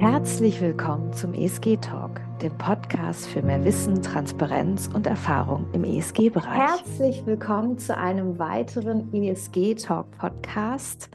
Herzlich 0.00 0.62
willkommen 0.62 1.12
zum 1.12 1.34
ESG 1.34 1.76
Talk, 1.76 2.22
dem 2.40 2.56
Podcast 2.56 3.26
für 3.26 3.42
mehr 3.42 3.62
Wissen, 3.66 4.02
Transparenz 4.02 4.88
und 4.88 5.06
Erfahrung 5.06 5.70
im 5.74 5.84
ESG-Bereich. 5.84 6.56
Herzlich 6.56 7.26
willkommen 7.26 7.78
zu 7.78 7.94
einem 7.94 8.38
weiteren 8.38 9.12
ESG 9.12 9.74
Talk 9.74 10.10
Podcast. 10.16 11.10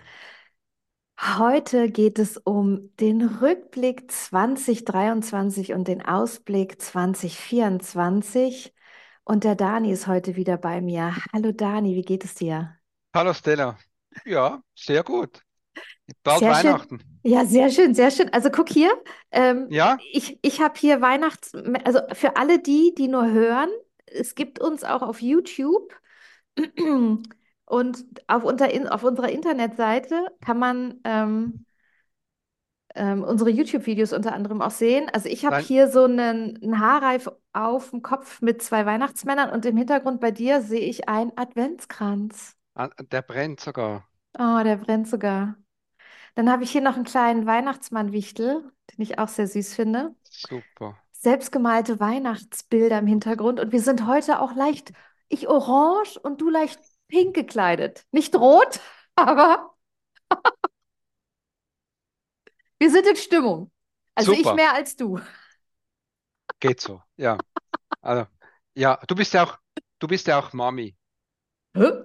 Heute 1.20 1.90
geht 1.90 2.20
es 2.20 2.38
um 2.38 2.96
den 3.00 3.24
Rückblick 3.24 4.12
2023 4.12 5.74
und 5.74 5.88
den 5.88 6.06
Ausblick 6.06 6.80
2024. 6.80 8.72
Und 9.24 9.46
der 9.46 9.56
Dani 9.56 9.94
ist 9.94 10.06
heute 10.06 10.36
wieder 10.36 10.58
bei 10.58 10.80
mir. 10.82 11.16
Hallo 11.34 11.52
Dani, 11.52 11.96
wie 11.96 12.04
geht 12.04 12.24
es 12.24 12.36
dir? 12.36 12.78
Hallo 13.16 13.34
Stella. 13.34 13.80
Ja, 14.26 14.62
sehr 14.76 15.04
gut. 15.04 15.42
Bald 16.22 16.38
Sehr 16.38 16.78
schön. 16.78 17.15
Ja, 17.28 17.44
sehr 17.44 17.72
schön, 17.72 17.96
sehr 17.96 18.12
schön. 18.12 18.32
Also 18.32 18.52
guck 18.52 18.70
hier, 18.70 18.92
ähm, 19.32 19.66
Ja, 19.72 19.98
ich, 20.12 20.38
ich 20.44 20.62
habe 20.62 20.76
hier 20.78 21.02
Weihnachts... 21.02 21.54
Also 21.84 22.00
für 22.14 22.38
alle 22.38 22.60
die, 22.60 22.94
die 22.96 23.08
nur 23.08 23.32
hören, 23.32 23.70
es 24.06 24.36
gibt 24.36 24.60
uns 24.60 24.84
auch 24.84 25.02
auf 25.02 25.22
YouTube 25.24 25.92
und 27.66 28.06
auf, 28.28 28.44
unter, 28.44 28.70
in, 28.72 28.88
auf 28.88 29.04
unserer 29.04 29.30
Internetseite 29.30 30.28
kann 30.40 30.60
man 30.60 31.00
ähm, 31.04 31.66
ähm, 32.94 33.24
unsere 33.24 33.50
YouTube-Videos 33.50 34.14
unter 34.14 34.34
anderem 34.34 34.62
auch 34.62 34.72
sehen. 34.72 35.10
Also 35.12 35.28
ich 35.28 35.46
habe 35.46 35.56
dein, 35.56 35.66
hier 35.66 35.90
so 35.90 36.04
einen, 36.04 36.62
einen 36.62 36.80
Haarreif 36.80 37.28
auf 37.54 37.90
dem 37.90 38.04
Kopf 38.04 38.42
mit 38.44 38.62
zwei 38.62 38.86
Weihnachtsmännern 38.86 39.50
und 39.50 39.66
im 39.66 39.78
Hintergrund 39.78 40.22
bei 40.22 40.30
dir 40.30 40.62
sehe 40.62 40.82
ich 40.82 41.10
einen 41.10 41.32
Adventskranz. 41.36 42.56
ah, 42.76 42.90
der 43.12 43.24
brennt 43.24 43.60
sogar. 43.60 44.08
Oh, 44.38 44.62
der 44.64 44.78
brennt 44.78 45.08
sogar. 45.08 45.56
Dann 46.36 46.52
habe 46.52 46.64
ich 46.64 46.72
hier 46.72 46.82
noch 46.82 46.96
einen 46.96 47.06
kleinen 47.06 47.46
Weihnachtsmann-Wichtel, 47.46 48.72
den 48.92 49.02
ich 49.02 49.20
auch 49.20 49.30
sehr 49.30 49.48
süß 49.48 49.74
finde. 49.74 50.14
Super. 50.30 51.02
Selbstgemalte 51.12 52.00
Weihnachtsbilder 52.00 53.00
im 53.00 53.08
Hintergrund. 53.08 53.60
Und 53.60 53.72
wir 53.72 53.82
sind 53.82 54.06
heute 54.06 54.42
auch 54.42 54.54
leicht, 54.54 54.92
ich 55.30 55.48
orange 55.48 56.20
und 56.22 56.42
du 56.42 56.50
leicht 56.50 56.80
pink 57.08 57.34
gekleidet. 57.34 58.06
Nicht 58.12 58.36
rot, 58.36 58.82
aber 59.16 59.76
wir 62.80 62.92
sind 62.92 63.08
in 63.08 63.16
Stimmung. 63.16 63.72
Also 64.14 64.34
ich 64.34 64.40
Super. 64.40 64.56
mehr 64.56 64.74
als 64.74 64.96
du. 64.96 65.20
Geht 66.60 66.82
so. 66.82 67.02
Ja. 67.18 67.38
Also, 68.02 68.28
ja, 68.74 69.00
du 69.08 69.16
bist 69.16 69.34
ja 69.34 69.44
auch, 69.46 69.58
du 70.00 70.08
bist 70.08 70.28
ja 70.28 70.40
auch 70.40 70.54
Mami. 70.54 70.96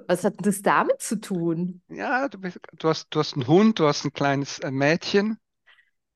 Was 0.09 0.25
hat 0.25 0.35
das 0.45 0.63
damit 0.63 1.01
zu 1.01 1.21
tun? 1.21 1.83
Ja, 1.89 2.29
du 2.29 2.39
bist, 2.39 2.59
du 2.79 2.89
hast, 2.89 3.09
du 3.11 3.19
hast 3.21 3.35
einen 3.35 3.47
Hund, 3.47 3.79
du 3.79 3.87
hast 3.87 4.05
ein 4.05 4.13
kleines 4.13 4.59
äh, 4.61 4.71
Mädchen. 4.71 5.39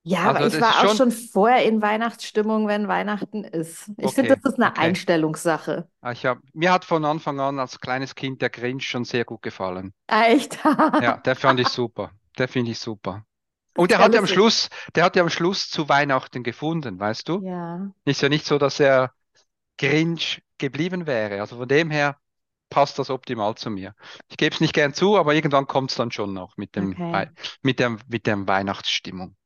Ja, 0.02 0.28
aber 0.28 0.40
Also 0.40 0.58
ich 0.58 0.58
das 0.58 0.66
ist 0.68 0.74
war 0.74 0.80
auch 0.80 0.88
schon, 0.88 0.96
schon 0.96 1.10
vorher 1.12 1.64
in 1.64 1.80
Weihnachtsstimmung, 1.80 2.68
wenn 2.68 2.88
Weihnachten 2.88 3.42
ist. 3.44 3.90
Ich 3.98 4.14
finde, 4.14 4.34
okay, 4.34 4.36
das 4.36 4.52
ist 4.52 4.60
eine 4.60 4.76
okay. 4.76 4.76
Einstellungssache. 4.76 5.88
Ah, 6.02 6.12
Ich 6.12 6.24
hab, 6.24 6.38
mir 6.52 6.70
hat 6.72 6.84
von 6.84 7.04
Anfang 7.04 7.40
an 7.40 7.58
als 7.58 7.80
kleines 7.80 8.14
Kind 8.14 8.40
der 8.42 8.50
Grinch 8.50 8.86
schon 8.88 9.04
sehr 9.04 9.24
gut 9.24 9.42
gefallen. 9.42 9.92
Echt? 10.06 10.58
Ja, 10.98 11.18
der 11.18 11.36
fand 11.36 11.60
ich 11.60 11.68
super. 11.68 12.12
Der 12.38 12.48
finde 12.48 12.70
ich 12.72 12.78
super. 12.78 13.24
Und 13.76 13.90
der 13.90 13.98
hat 14.00 14.14
ja 14.14 14.20
am. 14.20 14.26
Schluss, 14.26 14.68
der 14.94 15.04
hat 15.04 15.16
ja 15.16 15.22
am 15.22 15.30
Schluss 15.30 15.68
zu 15.68 15.88
Weihnachten 15.88 16.42
gefunden, 16.44 16.98
weißt 16.98 17.28
du? 17.28 17.44
Ja. 17.44 17.92
Ist 18.04 18.22
ja 18.22 18.28
nicht 18.28 18.46
so, 18.46 18.58
dass 18.58 18.80
er 18.80 19.14
Grinch 19.78 20.42
geblieben 20.58 21.06
wäre. 21.06 21.40
Also 21.40 21.56
von 21.58 21.68
dem 21.68 21.90
her 21.90 22.18
passt 22.74 22.98
das 22.98 23.08
optimal 23.08 23.54
zu 23.54 23.70
mir. 23.70 23.94
Ich 24.28 24.36
gebe 24.36 24.52
es 24.52 24.60
nicht 24.60 24.74
gern 24.74 24.92
zu, 24.92 25.16
aber 25.16 25.34
irgendwann 25.34 25.68
kommt 25.68 25.90
es 25.90 25.96
dann 25.96 26.10
schon 26.10 26.34
noch 26.34 26.56
mit 26.56 26.74
dem, 26.74 26.90
Okay. 26.90 27.30
Mit 27.62 27.78
dem, 27.78 28.00
mit 28.08 28.26
der 28.26 28.46
Weihnachtsstimmung. 28.48 29.36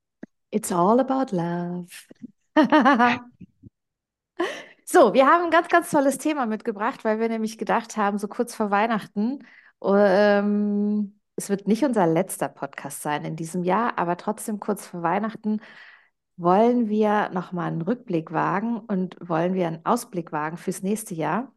It's 0.50 0.72
all 0.72 0.98
about 0.98 1.36
love. 1.36 1.86
So, 4.90 5.12
wir 5.12 5.26
haben 5.26 5.44
ein 5.44 5.50
ganz, 5.50 5.68
ganz 5.68 5.90
tolles 5.90 6.16
Thema 6.16 6.46
mitgebracht, 6.46 7.04
weil 7.04 7.20
wir 7.20 7.28
nämlich 7.28 7.58
gedacht 7.58 7.98
haben, 7.98 8.16
so 8.16 8.26
kurz 8.26 8.54
vor 8.54 8.70
Weihnachten, 8.70 9.40
ähm, 9.84 11.20
es 11.36 11.50
wird 11.50 11.68
nicht 11.68 11.84
unser 11.84 12.06
letzter 12.06 12.48
Podcast 12.48 13.02
sein 13.02 13.26
in 13.26 13.36
diesem 13.36 13.64
Jahr, 13.64 13.98
aber 13.98 14.16
trotzdem 14.16 14.60
kurz 14.60 14.86
vor 14.86 15.02
Weihnachten 15.02 15.60
wollen 16.38 16.88
wir 16.88 17.28
nochmal 17.30 17.68
einen 17.68 17.82
Rückblick 17.82 18.32
wagen 18.32 18.78
und 18.78 19.16
wollen 19.20 19.52
wir 19.52 19.66
einen 19.66 19.84
Ausblick 19.84 20.32
wagen 20.32 20.56
fürs 20.56 20.82
nächste 20.82 21.14
Jahr. 21.14 21.52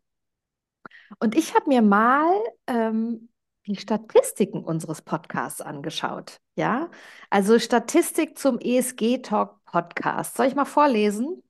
Und 1.19 1.35
ich 1.35 1.55
habe 1.55 1.67
mir 1.67 1.81
mal 1.81 2.31
ähm, 2.67 3.29
die 3.67 3.75
Statistiken 3.75 4.63
unseres 4.63 5.01
Podcasts 5.01 5.61
angeschaut. 5.61 6.37
Ja, 6.55 6.89
also 7.29 7.59
Statistik 7.59 8.37
zum 8.37 8.59
ESG 8.59 9.19
Talk 9.19 9.63
Podcast. 9.65 10.35
Soll 10.35 10.47
ich 10.47 10.55
mal 10.55 10.65
vorlesen? 10.65 11.43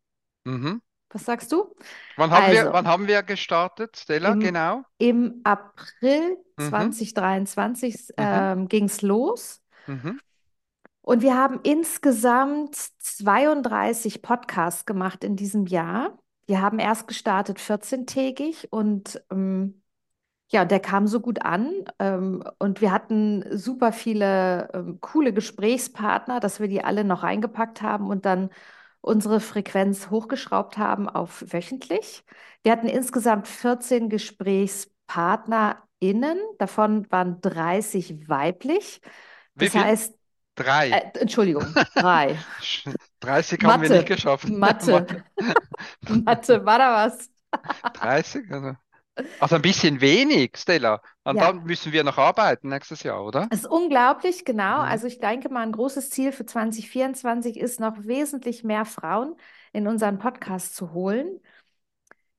Mhm. 0.45 0.81
Was 1.13 1.25
sagst 1.25 1.51
du? 1.51 1.75
Wann 2.15 2.31
haben 2.31 2.51
wir, 2.53 2.59
Also, 2.61 2.73
wann 2.73 2.87
haben 2.87 3.07
wir 3.07 3.21
gestartet, 3.23 3.97
Stella? 3.97 4.31
im, 4.31 4.39
Genau. 4.39 4.83
im 4.97 5.41
April 5.43 6.37
Mhm. 6.57 6.69
2023 6.69 7.95
Mhm. 7.95 8.13
ähm, 8.17 8.67
ging 8.67 8.85
es 8.85 9.01
los. 9.01 9.61
Mhm. 9.87 10.19
Und 11.01 11.21
wir 11.21 11.35
haben 11.35 11.59
insgesamt 11.63 12.75
32 12.75 14.21
Podcasts 14.21 14.85
gemacht 14.85 15.23
in 15.23 15.35
diesem 15.35 15.65
Jahr. 15.65 16.17
Wir 16.45 16.61
haben 16.61 16.77
erst 16.79 17.07
gestartet 17.07 17.59
14-tägig 17.59 18.67
und 18.69 19.21
ähm, 19.31 19.81
ja, 20.49 20.65
der 20.65 20.81
kam 20.81 21.07
so 21.07 21.19
gut 21.21 21.41
an. 21.43 21.71
Ähm, 21.99 22.43
und 22.59 22.81
wir 22.81 22.91
hatten 22.91 23.45
super 23.57 23.91
viele 23.93 24.69
ähm, 24.73 24.99
coole 25.01 25.33
Gesprächspartner, 25.33 26.39
dass 26.39 26.59
wir 26.59 26.67
die 26.67 26.83
alle 26.83 27.03
noch 27.03 27.23
reingepackt 27.23 27.81
haben 27.81 28.07
und 28.09 28.25
dann 28.25 28.49
unsere 28.99 29.39
Frequenz 29.39 30.09
hochgeschraubt 30.09 30.77
haben 30.77 31.07
auf 31.09 31.43
wöchentlich. 31.47 32.23
Wir 32.63 32.71
hatten 32.73 32.87
insgesamt 32.87 33.47
14 33.47 34.09
GesprächspartnerInnen, 34.09 36.37
davon 36.59 37.09
waren 37.11 37.39
30 37.41 38.29
weiblich. 38.29 39.01
Das 39.55 39.73
heißt, 39.73 40.13
Drei. 40.55 40.89
äh, 40.89 41.19
Entschuldigung, 41.19 41.65
drei. 41.95 42.37
30 43.21 43.63
haben 43.65 43.81
wir 43.81 43.89
nicht 43.89 44.07
Mathe, 44.07 44.07
geschafft. 44.07 44.49
Mathe, 44.57 45.07
Mathe, 46.07 46.65
war 46.65 46.77
da 46.79 47.05
was? 47.05 47.29
30? 47.93 48.51
Also, 48.51 48.73
also 49.39 49.55
ein 49.55 49.61
bisschen 49.61 50.01
wenig, 50.01 50.57
Stella. 50.57 51.01
Und 51.23 51.37
Ja, 51.37 51.41
dann 51.41 51.63
müssen 51.65 51.93
wir 51.93 52.03
noch 52.03 52.17
arbeiten 52.17 52.69
nächstes 52.69 53.03
Jahr, 53.03 53.23
oder? 53.25 53.49
es 53.49 53.59
ist 53.61 53.67
unglaublich, 53.67 54.45
genau. 54.45 54.79
Mhm. 54.79 54.85
Also 54.85 55.07
ich 55.07 55.19
denke 55.19 55.49
mal, 55.49 55.61
ein 55.63 55.71
großes 55.73 56.09
Ziel 56.09 56.31
für 56.31 56.45
2024 56.45 57.57
ist 57.57 57.79
noch 57.79 57.95
wesentlich 58.05 58.63
mehr 58.63 58.85
Frauen 58.85 59.35
in 59.73 59.87
unseren 59.87 60.19
Podcast 60.19 60.75
zu 60.75 60.93
holen. 60.93 61.39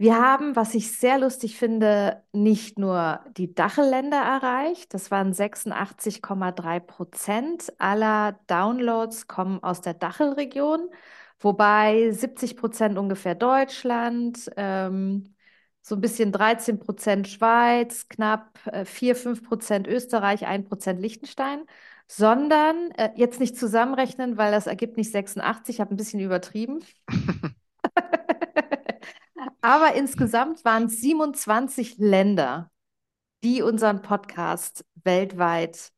Wir 0.03 0.21
haben, 0.21 0.57
was 0.57 0.75
ich 0.75 0.91
sehr 0.99 1.17
lustig 1.21 1.57
finde, 1.57 2.25
nicht 2.33 2.77
nur 2.77 3.21
die 3.37 3.55
Dachelländer 3.55 4.17
erreicht. 4.17 4.93
Das 4.95 5.13
waren 5.13 5.33
86,3 5.33 6.81
Prozent 6.81 7.73
aller 7.79 8.33
Downloads 8.49 9.29
kommen 9.29 9.62
aus 9.62 9.81
der 9.81 9.95
Dachelregion, 9.95 10.91
wobei 11.39 12.11
70 12.11 12.57
Prozent 12.57 12.99
ungefähr 12.99 13.37
Deutschland, 13.37 14.51
ähm, 14.57 15.37
so 15.83 15.95
ein 15.95 16.01
bisschen 16.01 16.33
13 16.33 16.81
Prozent 16.81 17.29
Schweiz, 17.29 18.09
knapp 18.09 18.59
äh, 18.67 18.85
4, 18.85 19.15
5 19.15 19.45
Prozent 19.45 19.87
Österreich, 19.87 20.47
1 20.49 20.69
Prozent 20.69 21.01
Liechtenstein, 21.01 21.62
sondern 22.09 22.91
äh, 22.97 23.11
jetzt 23.15 23.39
nicht 23.39 23.57
zusammenrechnen, 23.57 24.37
weil 24.37 24.51
das 24.51 24.67
ergibt 24.67 24.97
nicht 24.97 25.12
86, 25.12 25.77
ich 25.77 25.81
habe 25.81 25.95
ein 25.95 25.97
bisschen 25.97 26.19
übertrieben. 26.19 26.81
Aber 29.62 29.95
insgesamt 29.95 30.65
waren 30.65 30.84
es 30.87 31.00
27 31.00 31.99
Länder, 31.99 32.71
die 33.45 33.62
unseren 33.62 34.03
Podcast 34.03 34.84
weltweit 35.05 35.93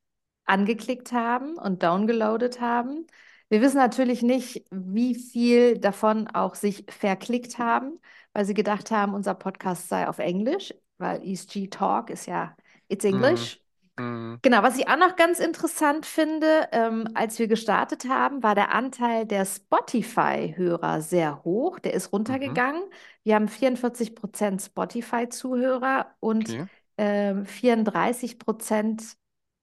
angeklickt 0.47 1.13
haben 1.13 1.57
und 1.59 1.83
downgeloadet 1.83 2.61
haben. 2.61 3.07
Wir 3.51 3.63
wissen 3.63 3.79
natürlich 3.79 4.23
nicht, 4.23 4.65
wie 4.71 5.15
viel 5.15 5.79
davon 5.79 6.29
auch 6.29 6.55
sich 6.57 6.87
verklickt 6.91 7.59
haben, 7.59 8.01
weil 8.35 8.45
sie 8.47 8.55
gedacht 8.55 8.91
haben, 8.91 9.15
unser 9.15 9.35
Podcast 9.35 9.89
sei 9.89 10.09
auf 10.09 10.19
Englisch, 10.19 10.75
weil 10.99 11.23
ESG 11.25 11.69
Talk 11.69 12.11
ist 12.11 12.27
ja, 12.27 12.57
it's 12.89 13.05
Mhm. 13.05 13.11
English. 13.15 13.57
Mhm. 13.59 13.64
Genau, 13.97 14.63
was 14.63 14.77
ich 14.79 14.89
auch 14.89 14.97
noch 14.99 15.17
ganz 15.17 15.39
interessant 15.39 16.05
finde, 16.05 16.69
ähm, 16.73 17.09
als 17.15 17.39
wir 17.39 17.49
gestartet 17.49 18.07
haben, 18.09 18.43
war 18.43 18.55
der 18.55 18.75
Anteil 18.75 19.25
der 19.25 19.47
Spotify-Hörer 19.47 21.01
sehr 21.01 21.43
hoch. 21.45 21.79
Der 21.79 21.95
ist 21.95 22.09
Mhm. 22.09 22.11
runtergegangen. 22.13 22.83
Wir 23.23 23.37
haben 23.37 23.49
44 23.49 24.15
Prozent 24.15 24.61
Spotify-Zuhörer 24.61 26.15
und 26.21 26.49
Okay. 26.51 26.67
ähm, 26.99 27.47
34 27.47 28.39
Prozent 28.39 29.17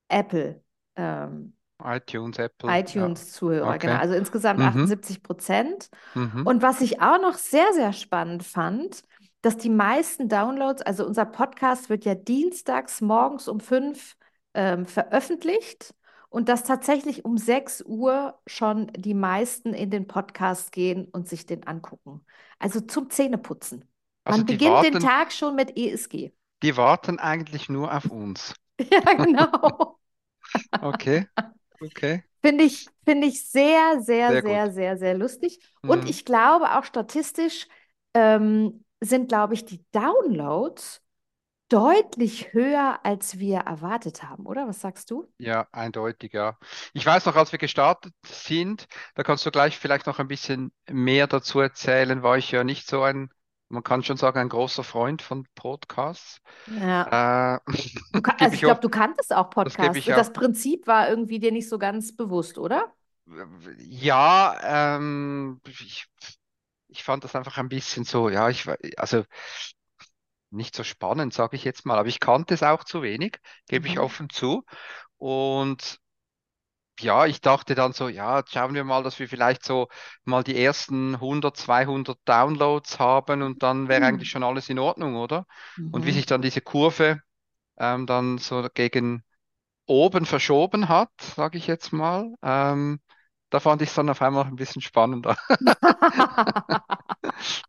Apple, 0.10 0.64
ähm, 0.96 1.56
iTunes, 1.84 2.38
Apple, 2.40 2.70
ja. 2.70 2.78
iTunes-Zuhörer. 2.80 3.80
Genau, 3.80 3.96
Okay. 3.96 4.02
also 4.02 4.14
insgesamt 4.16 4.60
Mhm. 4.60 4.66
78 4.66 5.24
Prozent. 5.24 5.90
Mhm. 6.16 6.46
Und 6.46 6.62
was 6.62 6.82
ich 6.82 7.02
auch 7.02 7.20
noch 7.22 7.36
sehr, 7.36 7.74
sehr 7.74 7.94
spannend 7.94 8.44
fand, 8.44 9.04
dass 9.42 9.58
die 9.58 9.70
meisten 9.70 10.30
Downloads, 10.30 10.82
also 10.84 11.06
unser 11.06 11.26
Podcast 11.26 11.90
wird 11.90 12.06
ja 12.06 12.14
dienstags 12.16 13.02
morgens 13.02 13.48
um 13.48 13.60
fünf 13.60 14.16
ähm, 14.54 14.86
veröffentlicht 14.86 15.94
und 16.30 16.50
dass 16.50 16.64
tatsächlich 16.64 17.26
um 17.26 17.38
6 17.38 17.82
Uhr 17.86 18.40
schon 18.48 18.88
die 18.96 19.14
meisten 19.14 19.74
in 19.74 19.90
den 19.92 20.08
Podcast 20.08 20.72
gehen 20.72 21.06
und 21.12 21.28
sich 21.30 21.46
den 21.46 21.68
angucken. 21.68 22.26
Also 22.60 22.82
zum 22.82 23.10
Zähneputzen. 23.10 23.86
Also 24.24 24.44
Man 24.44 24.46
beginnt 24.46 24.84
den 24.84 24.98
warten, 24.98 25.00
Tag 25.00 25.32
schon 25.34 25.56
mit 25.56 25.78
ESG. 25.78 26.32
die 26.64 26.76
warten 26.76 27.20
eigentlich 27.20 27.70
nur 27.70 27.94
auf 27.96 28.10
uns. 28.10 28.56
Ja, 28.92 29.14
genau. 29.14 30.00
Okay, 30.82 31.28
okay, 31.82 32.24
Finde 32.44 32.64
ich, 32.64 32.94
finde 33.06 33.28
ich 33.28 33.46
sehr, 33.50 34.02
sehr, 34.02 34.36
sehr 34.36 34.42
sehr, 34.42 34.72
sehr, 34.72 34.98
sehr 34.98 35.14
lustig. 35.18 35.60
Und 35.86 36.06
Mhm. 36.06 36.10
ich 36.10 36.26
glaube 36.26 36.76
auch 36.78 36.84
statistisch 36.86 37.68
ähm, 38.14 38.84
sind, 39.00 39.30
glaube 39.30 39.54
ich, 39.54 39.66
die 39.66 39.84
Downloads 39.92 41.02
deutlich 41.72 42.54
höher, 42.54 43.00
als 43.06 43.40
wir 43.40 43.60
erwartet 43.60 44.24
haben, 44.24 44.46
oder? 44.46 44.68
Was 44.68 44.82
sagst 44.82 45.10
du? 45.12 45.28
Ja, 45.38 45.68
eindeutig, 45.72 46.34
ja. 46.34 46.58
Ich 46.94 47.04
weiß 47.06 47.26
noch, 47.26 47.36
als 47.36 47.52
wir 47.52 47.58
gestartet 47.60 48.14
sind, 48.26 48.88
da 49.16 49.24
kannst 49.24 49.44
du 49.46 49.50
gleich 49.52 49.78
vielleicht 49.80 50.06
noch 50.06 50.20
ein 50.20 50.28
bisschen 50.28 50.72
mehr 50.88 51.26
dazu 51.28 51.60
erzählen, 51.60 52.22
war 52.22 52.38
ich 52.38 52.52
ja 52.52 52.64
nicht 52.64 52.88
so 52.88 53.02
ein, 53.02 53.32
man 53.68 53.82
kann 53.84 54.04
schon 54.04 54.18
sagen, 54.18 54.38
ein 54.40 54.50
großer 54.50 54.84
Freund 54.84 55.22
von 55.24 55.48
Podcasts. 55.56 56.42
Ja. 56.66 57.12
Äh, 57.12 57.60
Du 58.14 58.22
ka- 58.22 58.38
gebe 58.38 58.40
also 58.40 58.56
ich 58.56 58.64
glaube, 58.64 58.82
du 58.82 58.90
kanntest 58.90 59.34
auch 59.34 59.50
das 59.80 59.80
Podcasts. 59.80 60.10
auch. 60.10 60.14
Das 60.14 60.34
Prinzip 60.34 60.88
war 60.88 61.10
irgendwie 61.10 61.40
dir 61.40 61.52
nicht 61.52 61.70
so 61.70 61.78
ganz 61.80 62.16
bewusst, 62.16 62.58
oder? 62.58 62.94
Ja, 63.78 64.96
ähm, 64.98 65.62
ich, 65.68 66.06
ich 66.90 67.04
fand 67.04 67.24
das 67.24 67.36
einfach 67.36 67.58
ein 67.58 67.70
bisschen 67.70 68.04
so, 68.06 68.30
ja, 68.30 68.50
ich, 68.50 68.68
also 69.00 69.24
nicht 70.52 70.76
so 70.76 70.84
spannend, 70.84 71.34
sage 71.34 71.56
ich 71.56 71.64
jetzt 71.64 71.86
mal, 71.86 71.98
aber 72.00 72.10
ich 72.10 72.20
kannte 72.20 72.54
es 72.54 72.64
auch 72.64 72.84
zu 72.84 73.02
wenig, 73.02 73.40
gebe 73.68 73.88
ich 73.88 74.00
Mhm. 74.00 74.00
offen 74.00 74.30
zu. 74.30 74.64
Und 75.18 76.00
ja, 77.00 77.26
ich 77.26 77.42
dachte 77.42 77.74
dann 77.76 77.94
so, 77.94 78.08
ja, 78.10 78.44
schauen 78.48 78.74
wir 78.76 78.84
mal, 78.84 79.04
dass 79.04 79.18
wir 79.20 79.28
vielleicht 79.28 79.64
so 79.66 79.88
mal 80.24 80.44
die 80.44 80.62
ersten 80.62 81.20
100, 81.20 81.58
200 81.58 82.20
Downloads 82.26 83.00
haben 83.00 83.42
und 83.42 83.64
dann 83.64 83.88
wäre 83.90 84.04
eigentlich 84.06 84.30
Mhm. 84.30 84.30
schon 84.30 84.44
alles 84.44 84.70
in 84.70 84.78
Ordnung, 84.80 85.16
oder? 85.16 85.46
Und 85.90 86.06
wie 86.06 86.12
sich 86.12 86.26
Mhm. 86.26 86.28
dann 86.28 86.42
diese 86.42 86.62
Kurve 86.62 87.22
ähm, 87.78 88.08
dann 88.08 88.38
so 88.40 88.68
gegen 88.74 89.24
oben 89.88 90.26
verschoben 90.26 90.90
hat, 90.90 91.12
sage 91.22 91.58
ich 91.58 91.68
jetzt 91.68 91.94
mal, 91.94 92.34
ähm, 92.44 93.02
da 93.52 93.60
fand 93.60 93.82
ich 93.82 93.90
es 93.90 93.96
dann 93.96 94.10
auf 94.10 94.22
einmal 94.22 94.46
ein 94.46 94.56
bisschen 94.56 94.82
spannender. 94.82 95.38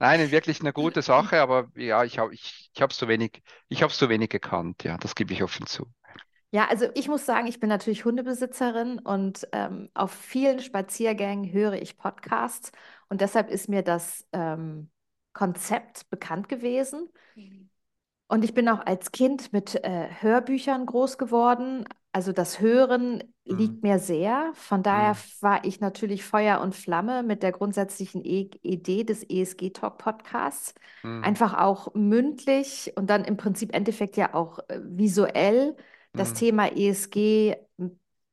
Nein, 0.01 0.31
wirklich 0.31 0.61
eine 0.61 0.73
gute 0.73 1.03
Sache, 1.03 1.41
aber 1.41 1.71
ja, 1.77 2.05
ich 2.05 2.19
habe 2.19 2.35
ich, 2.35 2.71
ich 2.75 2.83
habe 2.83 2.93
es 2.93 2.99
zu 2.99 3.09
wenig, 3.09 3.43
ich 3.69 3.83
habe 3.83 3.93
zu 3.93 4.09
wenig 4.09 4.31
gekannt, 4.31 4.85
ja, 4.85 4.97
das 4.99 5.15
gebe 5.15 5.33
ich 5.33 5.43
offen 5.43 5.67
zu. 5.67 5.87
Ja, 6.51 6.69
also 6.69 6.87
ich 6.95 7.09
muss 7.09 7.25
sagen, 7.25 7.47
ich 7.47 7.61
bin 7.61 7.71
natürlich 7.71 8.05
Hundebesitzerin 8.05 8.99
und 8.99 9.49
ähm, 9.53 9.89
auf 9.95 10.13
vielen 10.13 10.61
Spaziergängen 10.61 11.51
höre 11.51 11.75
ich 11.75 11.97
Podcasts 11.97 12.73
und 13.09 13.23
deshalb 13.23 13.49
ist 13.51 13.69
mir 13.71 13.83
das 13.83 14.27
ähm, 14.33 14.91
Konzept 15.33 16.11
bekannt 16.11 16.49
gewesen. 16.51 17.09
Und 18.29 18.45
ich 18.45 18.55
bin 18.55 18.69
auch 18.69 18.81
als 18.87 19.13
Kind 19.13 19.53
mit 19.53 19.75
äh, 19.85 20.09
Hörbüchern 20.21 20.87
groß 20.87 21.19
geworden. 21.19 21.85
Also 22.13 22.33
das 22.33 22.61
Hören 22.61 23.23
Hm, 23.51 23.59
liegt 23.59 23.83
mir 23.83 23.99
sehr. 23.99 24.53
Von 24.55 24.83
daher 24.83 25.17
hm, 25.17 25.23
war 25.41 25.65
ich 25.65 25.81
natürlich 25.81 26.25
Feuer 26.25 26.61
und 26.61 26.75
Flamme 26.75 27.23
mit 27.23 27.43
der 27.43 27.53
grundsätzlichen 27.53 28.23
e 28.25 28.51
Idee 28.63 29.05
des 29.05 29.23
ESG 29.25 29.71
Talk 29.71 29.99
Podcasts. 29.99 30.75
hm, 31.05 31.23
Einfach 31.23 31.55
auch 31.55 31.95
mündlich 31.95 32.93
und 32.97 33.09
dann 33.09 33.25
im 33.25 33.37
Prinzip 33.37 33.75
Endeffekt 33.75 34.17
ja 34.17 34.35
auch 34.35 34.59
äh, 34.69 34.81
visuell 34.83 35.77
das 36.15 36.33
hm. 36.33 36.35
Thema 36.35 36.67
ESG 36.77 37.57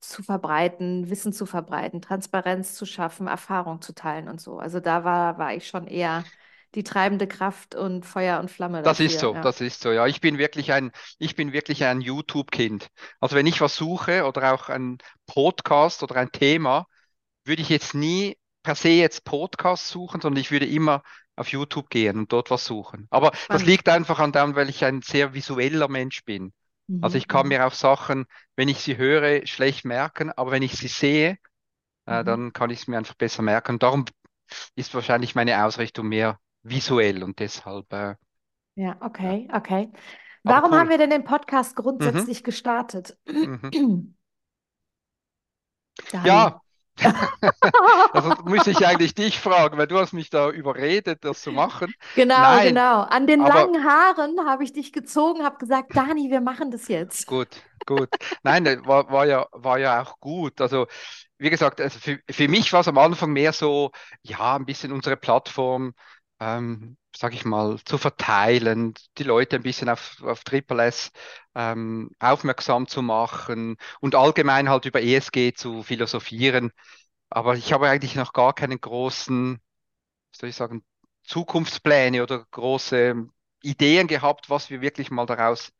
zu 0.01 0.23
verbreiten, 0.23 1.09
Wissen 1.09 1.33
zu 1.33 1.45
verbreiten, 1.45 2.01
Transparenz 2.01 2.75
zu 2.75 2.85
schaffen, 2.85 3.27
Erfahrung 3.27 3.81
zu 3.81 3.93
teilen 3.93 4.27
und 4.29 4.41
so. 4.41 4.57
Also 4.59 4.79
da 4.79 5.03
war, 5.03 5.37
war 5.37 5.53
ich 5.55 5.67
schon 5.67 5.87
eher 5.87 6.25
die 6.75 6.83
treibende 6.83 7.27
Kraft 7.27 7.75
und 7.75 8.05
Feuer 8.05 8.39
und 8.39 8.49
Flamme 8.51 8.81
Das 8.81 8.99
ist 8.99 9.19
so, 9.19 9.35
ja. 9.35 9.41
das 9.41 9.61
ist 9.61 9.81
so, 9.81 9.91
ja. 9.91 10.07
Ich 10.07 10.21
bin 10.21 10.37
wirklich 10.37 10.71
ein, 10.71 10.91
ich 11.17 11.35
bin 11.35 11.51
wirklich 11.53 11.83
ein 11.83 12.01
YouTube-Kind. 12.01 12.87
Also 13.19 13.35
wenn 13.35 13.45
ich 13.47 13.59
was 13.61 13.75
suche 13.75 14.25
oder 14.25 14.53
auch 14.53 14.69
ein 14.69 14.97
Podcast 15.27 16.01
oder 16.03 16.15
ein 16.15 16.31
Thema, 16.31 16.87
würde 17.45 17.61
ich 17.61 17.69
jetzt 17.69 17.95
nie 17.95 18.37
per 18.63 18.75
se 18.75 18.89
jetzt 18.89 19.25
Podcast 19.25 19.87
suchen, 19.89 20.21
sondern 20.21 20.41
ich 20.41 20.51
würde 20.51 20.67
immer 20.67 21.03
auf 21.35 21.49
YouTube 21.49 21.89
gehen 21.89 22.17
und 22.19 22.33
dort 22.33 22.51
was 22.51 22.65
suchen. 22.65 23.07
Aber 23.11 23.31
das 23.49 23.63
Spannend. 23.63 23.65
liegt 23.65 23.89
einfach 23.89 24.19
an 24.19 24.31
dem, 24.33 24.55
weil 24.55 24.69
ich 24.69 24.85
ein 24.85 25.01
sehr 25.01 25.33
visueller 25.33 25.87
Mensch 25.89 26.23
bin. 26.25 26.53
Also 27.01 27.17
Mhm, 27.17 27.19
ich 27.19 27.27
kann 27.27 27.47
mhm, 27.47 27.49
mir 27.49 27.65
auch 27.67 27.73
Sachen, 27.73 28.25
wenn 28.55 28.69
ich 28.69 28.79
sie 28.81 28.97
höre, 28.97 29.45
schlecht 29.47 29.85
merken, 29.85 30.31
aber 30.31 30.51
wenn 30.51 30.63
ich 30.63 30.73
sie 30.77 30.87
sehe, 30.89 31.37
äh, 32.07 32.23
mhm. 32.23 32.25
dann 32.25 32.53
kann 32.53 32.69
ich 32.71 32.81
es 32.81 32.87
mir 32.87 32.97
einfach 32.97 33.15
besser 33.15 33.41
merken. 33.43 33.79
Darum 33.79 34.05
ist 34.75 34.93
wahrscheinlich 34.93 35.35
meine 35.35 35.63
Ausrichtung 35.65 36.07
mehr 36.09 36.39
visuell 36.63 37.23
und 37.23 37.39
deshalb, 37.39 37.91
äh, 37.93 38.15
Ja, 38.75 38.97
ja. 39.21 39.35
okay, 39.35 39.47
okay. 39.53 39.91
Aber 40.45 40.63
Warum 40.63 40.73
haben 40.73 40.89
cool. 40.89 40.89
wir 40.89 40.97
denn 40.97 41.09
den 41.09 41.23
Podcast 41.25 41.75
Mhm, 41.99 42.29
grundsätzlich 42.29 42.43
gestartet? 42.43 43.17
mhm. 43.43 43.73
Ja, 46.11 46.61
also 48.11 48.35
müsste 48.43 48.71
ich 48.71 48.85
eigentlich 48.85 49.13
dich 49.15 49.39
fragen, 49.39 49.77
weil 49.77 49.87
du 49.87 49.97
hast 49.99 50.13
mich 50.13 50.29
da 50.29 50.49
überredet, 50.49 51.23
das 51.23 51.41
zu 51.41 51.51
machen. 51.51 51.93
Genau, 52.15 52.59
Nein, 52.59 52.61
genau. 52.61 53.01
An 53.03 53.27
den 53.27 53.45
aber 53.45 53.45
langen 53.45 53.83
Haaren 53.85 54.45
habe 54.47 54.63
ich 54.63 54.73
dich 54.73 54.91
gezogen, 54.91 55.43
habe 55.43 55.57
gesagt, 55.57 55.95
Dani, 55.95 56.29
wir 56.29 56.41
machen 56.41 56.69
das 56.71 56.87
jetzt. 56.87 57.25
gut, 57.25 57.49
gut. 57.85 58.09
Nein, 58.43 58.65
äh, 58.65 58.85
war, 58.85 59.09
war 59.11 59.25
ja, 59.25 59.47
war 59.51 59.79
ja 59.79 60.01
auch 60.01 60.19
gut. 60.19 60.61
Also, 60.61 60.87
wie 61.37 61.49
gesagt, 61.49 61.81
also 61.81 61.99
für, 61.99 62.19
für 62.29 62.47
mich 62.47 62.73
war 62.73 62.81
es 62.81 62.87
am 62.87 62.97
Anfang 62.97 63.31
mehr 63.33 63.53
so, 63.53 63.91
ja, 64.23 64.55
ein 64.55 64.65
bisschen 64.65 64.91
unsere 64.91 65.17
Plattform, 65.17 65.93
ähm, 66.39 66.97
sag 67.15 67.33
ich 67.33 67.45
mal, 67.45 67.79
zu 67.85 67.97
verteilen, 67.97 68.93
die 69.17 69.23
Leute 69.23 69.55
ein 69.57 69.63
bisschen 69.63 69.89
auf, 69.89 70.21
auf 70.23 70.43
Triple 70.43 70.83
S 70.85 71.11
ähm, 71.55 72.11
aufmerksam 72.19 72.87
zu 72.87 73.01
machen 73.01 73.77
und 73.99 74.15
allgemein 74.15 74.69
halt 74.69 74.85
über 74.85 75.01
ESG 75.01 75.53
zu 75.53 75.83
philosophieren. 75.83 76.71
Aber 77.29 77.55
ich 77.55 77.73
habe 77.73 77.89
eigentlich 77.89 78.15
noch 78.15 78.33
gar 78.33 78.53
keinen 78.53 78.81
großen, 78.81 79.59
soll 80.35 80.49
ich 80.49 80.55
sagen, 80.55 80.83
Zukunftspläne 81.23 82.23
oder 82.23 82.45
große 82.51 83.27
Ideen 83.63 84.07
gehabt, 84.07 84.49
was 84.49 84.69
wir 84.69 84.81
wirklich 84.81 85.11
mal 85.11 85.25
daraus 85.25 85.71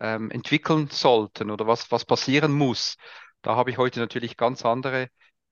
ähm, 0.00 0.30
entwickeln 0.30 0.88
sollten 0.90 1.50
oder 1.50 1.66
was, 1.66 1.90
was 1.92 2.04
passieren 2.04 2.52
muss. 2.52 2.96
Da 3.42 3.56
habe 3.56 3.70
ich 3.70 3.78
heute 3.78 4.00
natürlich 4.00 4.36
ganz 4.36 4.64
andere 4.66 5.10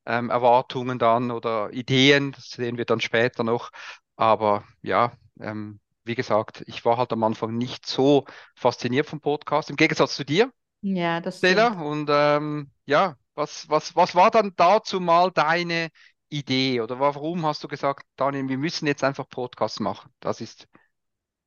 ähm, 0.09 0.31
Erwartungen 0.31 0.99
dann 0.99 1.31
oder 1.31 1.73
Ideen, 1.73 2.33
das 2.33 2.51
sehen 2.51 2.79
wir 2.79 2.87
dann 2.87 3.01
später 3.01 3.45
noch. 3.45 3.71
Aber 4.17 4.65
ja, 4.83 5.13
ähm, 5.39 5.81
wie 6.05 6.15
gesagt, 6.15 6.65
ich 6.67 6.85
war 6.85 6.97
halt 6.97 7.13
am 7.13 7.23
Anfang 7.23 7.57
nicht 7.57 7.87
so 7.87 8.25
fasziniert 8.57 9.07
vom 9.07 9.21
Podcast, 9.21 9.71
im 9.71 9.77
Gegensatz 9.77 10.17
zu 10.17 10.25
dir. 10.25 10.51
Ja, 10.81 11.21
das 11.21 11.39
Stella. 11.39 11.73
stimmt. 11.73 11.85
Und 11.85 12.09
ähm, 12.11 12.71
ja, 12.87 13.17
was, 13.35 13.69
was, 13.69 13.95
was 13.95 14.15
war 14.15 14.31
dann 14.31 14.53
dazu 14.57 14.99
mal 14.99 15.31
deine 15.31 15.91
Idee? 16.31 16.81
Oder 16.81 16.99
warum 16.99 17.45
hast 17.45 17.63
du 17.63 17.69
gesagt, 17.69 18.07
Daniel, 18.17 18.49
wir 18.49 18.59
müssen 18.59 18.87
jetzt 18.87 19.05
einfach 19.05 19.29
Podcast 19.29 19.81
machen? 19.81 20.11
Das 20.21 20.41
ist. 20.41 20.67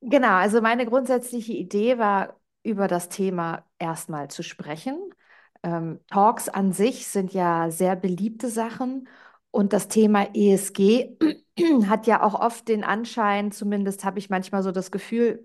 Genau, 0.00 0.34
also 0.34 0.60
meine 0.60 0.86
grundsätzliche 0.86 1.52
Idee 1.52 1.98
war, 1.98 2.38
über 2.64 2.86
das 2.86 3.08
Thema 3.08 3.66
erstmal 3.78 4.30
zu 4.30 4.42
sprechen. 4.42 5.12
Ähm, 5.62 6.00
Talks 6.08 6.48
an 6.48 6.72
sich 6.72 7.06
sind 7.06 7.32
ja 7.32 7.70
sehr 7.70 7.96
beliebte 7.96 8.48
Sachen 8.48 9.08
und 9.50 9.72
das 9.72 9.88
Thema 9.88 10.28
ESG 10.34 11.16
hat 11.86 12.06
ja 12.06 12.22
auch 12.22 12.34
oft 12.34 12.68
den 12.68 12.84
Anschein, 12.84 13.52
zumindest 13.52 14.04
habe 14.04 14.18
ich 14.18 14.30
manchmal 14.30 14.62
so 14.62 14.72
das 14.72 14.90
Gefühl, 14.90 15.44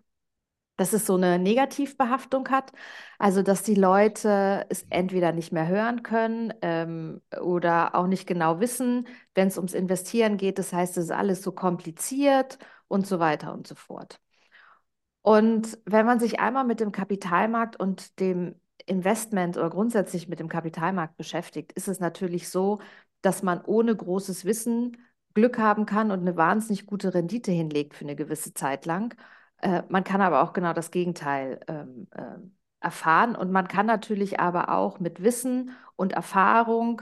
dass 0.78 0.94
es 0.94 1.06
so 1.08 1.16
eine 1.16 1.40
Negativbehaftung 1.40 2.50
hat. 2.50 2.72
Also, 3.20 3.42
dass 3.44 3.64
die 3.64 3.76
Leute 3.76 4.66
es 4.70 4.86
entweder 4.90 5.32
nicht 5.34 5.52
mehr 5.52 5.68
hören 5.68 6.04
können 6.04 6.54
ähm, 6.62 7.22
oder 7.42 7.96
auch 7.96 8.08
nicht 8.08 8.28
genau 8.28 8.60
wissen, 8.60 9.08
wenn 9.36 9.48
es 9.50 9.58
ums 9.58 9.74
Investieren 9.74 10.38
geht. 10.38 10.60
Das 10.60 10.74
heißt, 10.74 10.98
es 10.98 11.06
ist 11.06 11.12
alles 11.12 11.42
so 11.44 11.52
kompliziert 11.52 12.60
und 12.88 13.08
so 13.08 13.20
weiter 13.20 13.54
und 13.54 13.68
so 13.68 13.76
fort. 13.76 14.20
Und 15.22 15.78
wenn 15.86 16.06
man 16.06 16.20
sich 16.20 16.40
einmal 16.40 16.64
mit 16.64 16.80
dem 16.80 16.92
Kapitalmarkt 16.92 17.78
und 17.80 18.20
dem 18.20 18.56
Investment 18.88 19.58
oder 19.58 19.70
grundsätzlich 19.70 20.28
mit 20.28 20.40
dem 20.40 20.50
Kapitalmarkt 20.50 21.18
beschäftigt, 21.18 21.74
ist 21.74 21.88
es 21.88 22.00
natürlich 22.00 22.50
so, 22.50 22.80
dass 23.22 23.44
man 23.44 23.62
ohne 23.64 23.96
großes 23.96 24.46
Wissen 24.46 24.98
Glück 25.34 25.60
haben 25.60 25.86
kann 25.86 26.12
und 26.12 26.22
eine 26.22 26.36
wahnsinnig 26.36 26.86
gute 26.88 27.14
Rendite 27.14 27.52
hinlegt 27.52 27.94
für 27.94 28.06
eine 28.06 28.16
gewisse 28.16 28.54
Zeit 28.54 28.86
lang. 28.86 29.16
Äh, 29.62 29.84
man 29.90 30.04
kann 30.04 30.22
aber 30.22 30.42
auch 30.42 30.54
genau 30.54 30.74
das 30.74 30.92
Gegenteil 30.92 31.60
ähm, 31.68 32.08
ähm, 32.18 32.56
erfahren 32.80 33.36
und 33.36 33.52
man 33.52 33.68
kann 33.68 33.86
natürlich 33.86 34.40
aber 34.40 34.70
auch 34.74 35.00
mit 35.00 35.22
Wissen 35.24 35.72
und 35.96 36.14
Erfahrung 36.14 37.02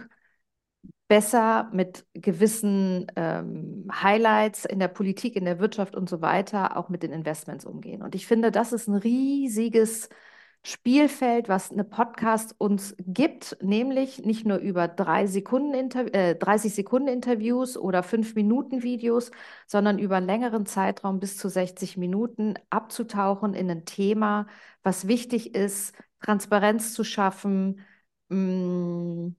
besser 1.08 1.70
mit 1.72 2.06
gewissen 2.14 3.08
ähm, 3.16 3.88
Highlights 3.92 4.66
in 4.66 4.80
der 4.80 4.88
Politik, 4.88 5.36
in 5.36 5.46
der 5.46 5.60
Wirtschaft 5.60 5.96
und 5.96 6.10
so 6.10 6.22
weiter 6.22 6.78
auch 6.78 6.90
mit 6.90 7.04
den 7.04 7.12
Investments 7.12 7.66
umgehen. 7.66 8.02
Und 8.02 8.16
ich 8.16 8.26
finde, 8.26 8.52
das 8.52 8.74
ist 8.74 8.88
ein 8.88 8.96
riesiges 8.96 10.10
Spielfeld, 10.68 11.48
was 11.48 11.72
eine 11.72 11.84
Podcast 11.84 12.56
uns 12.58 12.96
gibt, 13.00 13.56
nämlich 13.62 14.26
nicht 14.26 14.48
nur 14.48 14.58
über 14.58 14.88
drei 14.88 15.28
Sekunden 15.28 15.92
äh, 16.12 16.36
30 16.36 16.74
Sekunden 16.74 17.08
Interviews 17.08 17.78
oder 17.78 18.02
fünf 18.02 18.34
Minuten 18.34 18.82
Videos, 18.82 19.30
sondern 19.68 20.00
über 20.00 20.16
einen 20.16 20.26
längeren 20.26 20.66
Zeitraum 20.66 21.20
bis 21.20 21.38
zu 21.38 21.50
60 21.50 21.98
Minuten 21.98 22.56
abzutauchen 22.72 23.54
in 23.54 23.70
ein 23.70 23.86
Thema, 23.86 24.48
was 24.82 25.08
wichtig 25.08 25.54
ist, 25.54 25.94
Transparenz 26.22 26.94
zu 26.96 27.04
schaffen 27.04 27.82
mh, 28.30 28.38
mm, 28.38 29.36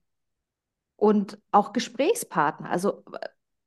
und 0.97 1.39
auch 1.51 1.73
Gesprächspartner, 1.73 2.71
also 2.71 3.03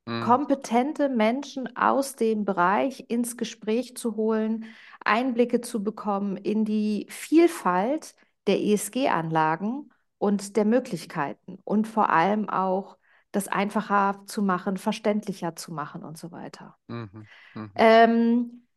Mhm. 0.10 0.24
kompetente 0.24 1.08
Menschen 1.08 1.76
aus 1.76 2.16
dem 2.16 2.44
Bereich 2.44 3.06
ins 3.10 3.38
Gespräch 3.38 3.96
zu 3.96 4.16
holen, 4.16 4.66
Einblicke 5.04 5.62
zu 5.62 5.84
bekommen 5.84 6.38
in 6.38 6.66
die 6.66 7.08
Vielfalt 7.10 8.16
der 8.48 8.60
ESG-Anlagen 8.60 9.92
und 10.18 10.56
der 10.58 10.66
Möglichkeiten 10.66 11.60
und 11.64 11.88
vor 11.88 12.10
allem 12.10 12.50
auch 12.50 12.98
das 13.32 13.48
einfacher 13.48 14.24
zu 14.26 14.42
machen, 14.42 14.78
verständlicher 14.78 15.56
zu 15.56 15.72
machen 15.72 16.04
und 16.04 16.18
so 16.18 16.32
weiter. 16.32 16.76
Mhm. 16.88 17.28
Mhm. 17.54 17.72
Ähm, 17.76 18.68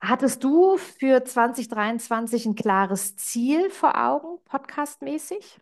hattest 0.00 0.42
du 0.42 0.76
für 0.76 1.24
2023 1.24 2.46
ein 2.46 2.54
klares 2.54 3.16
Ziel 3.16 3.70
vor 3.70 3.96
Augen, 3.96 4.38
podcastmäßig? 4.44 5.60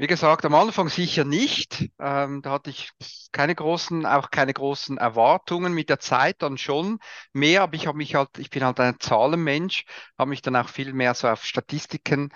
Wie 0.00 0.06
gesagt, 0.06 0.46
am 0.46 0.54
Anfang 0.54 0.88
sicher 0.88 1.24
nicht. 1.26 1.90
Ähm, 2.00 2.40
da 2.40 2.52
hatte 2.52 2.70
ich 2.70 2.90
keine 3.32 3.54
großen, 3.54 4.06
auch 4.06 4.30
keine 4.30 4.54
großen 4.54 4.96
Erwartungen. 4.96 5.74
Mit 5.74 5.90
der 5.90 6.00
Zeit 6.00 6.40
dann 6.40 6.56
schon 6.56 6.98
mehr, 7.34 7.62
aber 7.62 7.74
ich 7.74 7.86
habe 7.86 7.98
mich 7.98 8.14
halt, 8.14 8.30
ich 8.38 8.48
bin 8.48 8.64
halt 8.64 8.80
ein 8.80 8.98
Zahlenmensch, 8.98 9.84
habe 10.18 10.30
mich 10.30 10.40
dann 10.40 10.56
auch 10.56 10.70
viel 10.70 10.94
mehr 10.94 11.12
so 11.14 11.28
auf 11.28 11.44
Statistiken 11.44 12.32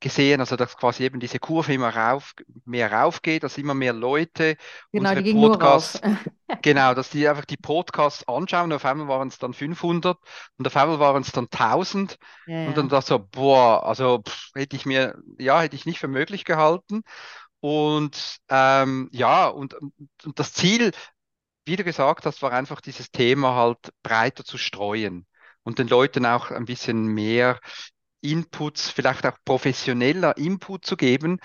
gesehen, 0.00 0.40
also 0.40 0.56
dass 0.56 0.76
quasi 0.76 1.04
eben 1.04 1.20
diese 1.20 1.38
Kurve 1.38 1.72
immer 1.74 1.94
rauf, 1.94 2.34
mehr 2.64 2.92
raufgeht, 2.92 3.42
dass 3.42 3.58
immer 3.58 3.74
mehr 3.74 3.92
Leute 3.92 4.56
Genau, 4.92 5.10
unsere. 5.10 5.22
Podcasts, 5.22 6.00
genau, 6.62 6.94
dass 6.94 7.10
die 7.10 7.28
einfach 7.28 7.44
die 7.44 7.56
Podcasts 7.56 8.26
anschauen. 8.28 8.72
Auf 8.72 8.84
einmal 8.84 9.08
waren 9.08 9.28
es 9.28 9.38
dann 9.38 9.54
500 9.54 10.18
und 10.58 10.66
auf 10.66 10.76
einmal 10.76 10.98
waren 11.00 11.22
es 11.22 11.32
dann 11.32 11.48
1000 11.50 12.18
Ja, 12.46 12.56
und 12.64 12.76
dann 12.76 12.88
dachte 12.88 13.06
so, 13.08 13.18
boah, 13.20 13.84
also 13.86 14.22
pff, 14.26 14.50
hätte 14.54 14.76
ich 14.76 14.86
mir, 14.86 15.16
ja, 15.38 15.60
hätte 15.60 15.76
ich 15.76 15.86
nicht 15.86 16.00
für 16.00 16.08
möglich 16.08 16.44
gehalten. 16.44 17.02
Und 17.60 18.38
ähm, 18.48 19.08
ja, 19.12 19.48
und, 19.48 19.74
und 19.74 20.38
das 20.38 20.52
Ziel, 20.52 20.92
wie 21.64 21.76
du 21.76 21.84
gesagt 21.84 22.26
hast, 22.26 22.42
war 22.42 22.52
einfach 22.52 22.80
dieses 22.80 23.10
Thema 23.10 23.54
halt 23.56 23.78
breiter 24.02 24.44
zu 24.44 24.58
streuen 24.58 25.26
und 25.64 25.78
den 25.78 25.88
Leuten 25.88 26.26
auch 26.26 26.50
ein 26.50 26.64
bisschen 26.64 27.06
mehr 27.06 27.58
Inputs, 28.22 28.90
vielleicht 28.90 29.26
auch 29.26 29.36
professioneller 29.44 30.36
Input 30.36 30.84
zu 30.84 30.96
geben, 30.96 31.38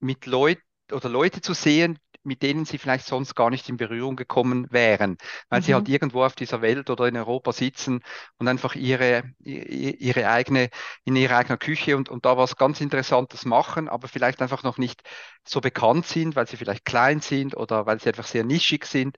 mit 0.00 0.26
Leuten 0.26 0.62
oder 0.92 1.08
Leute 1.08 1.40
zu 1.40 1.54
sehen, 1.54 1.98
mit 2.22 2.42
denen 2.42 2.64
sie 2.64 2.78
vielleicht 2.78 3.06
sonst 3.06 3.34
gar 3.34 3.50
nicht 3.50 3.68
in 3.68 3.76
Berührung 3.76 4.16
gekommen 4.16 4.66
wären, 4.70 5.18
weil 5.50 5.62
sie 5.62 5.74
halt 5.74 5.88
Mhm. 5.88 5.90
irgendwo 5.90 6.24
auf 6.24 6.34
dieser 6.34 6.62
Welt 6.62 6.88
oder 6.90 7.06
in 7.06 7.16
Europa 7.16 7.52
sitzen 7.52 8.00
und 8.38 8.48
einfach 8.48 8.74
ihre, 8.74 9.24
ihre 9.40 10.28
eigene, 10.30 10.70
in 11.04 11.16
ihrer 11.16 11.36
eigenen 11.36 11.58
Küche 11.58 11.96
und, 11.96 12.08
und 12.08 12.24
da 12.24 12.36
was 12.38 12.56
ganz 12.56 12.80
Interessantes 12.80 13.44
machen, 13.44 13.88
aber 13.90 14.08
vielleicht 14.08 14.40
einfach 14.40 14.62
noch 14.62 14.78
nicht 14.78 15.02
so 15.46 15.60
bekannt 15.60 16.06
sind, 16.06 16.34
weil 16.36 16.46
sie 16.48 16.56
vielleicht 16.56 16.84
klein 16.86 17.20
sind 17.20 17.56
oder 17.56 17.86
weil 17.86 18.00
sie 18.00 18.08
einfach 18.08 18.26
sehr 18.26 18.44
nischig 18.44 18.86
sind, 18.86 19.16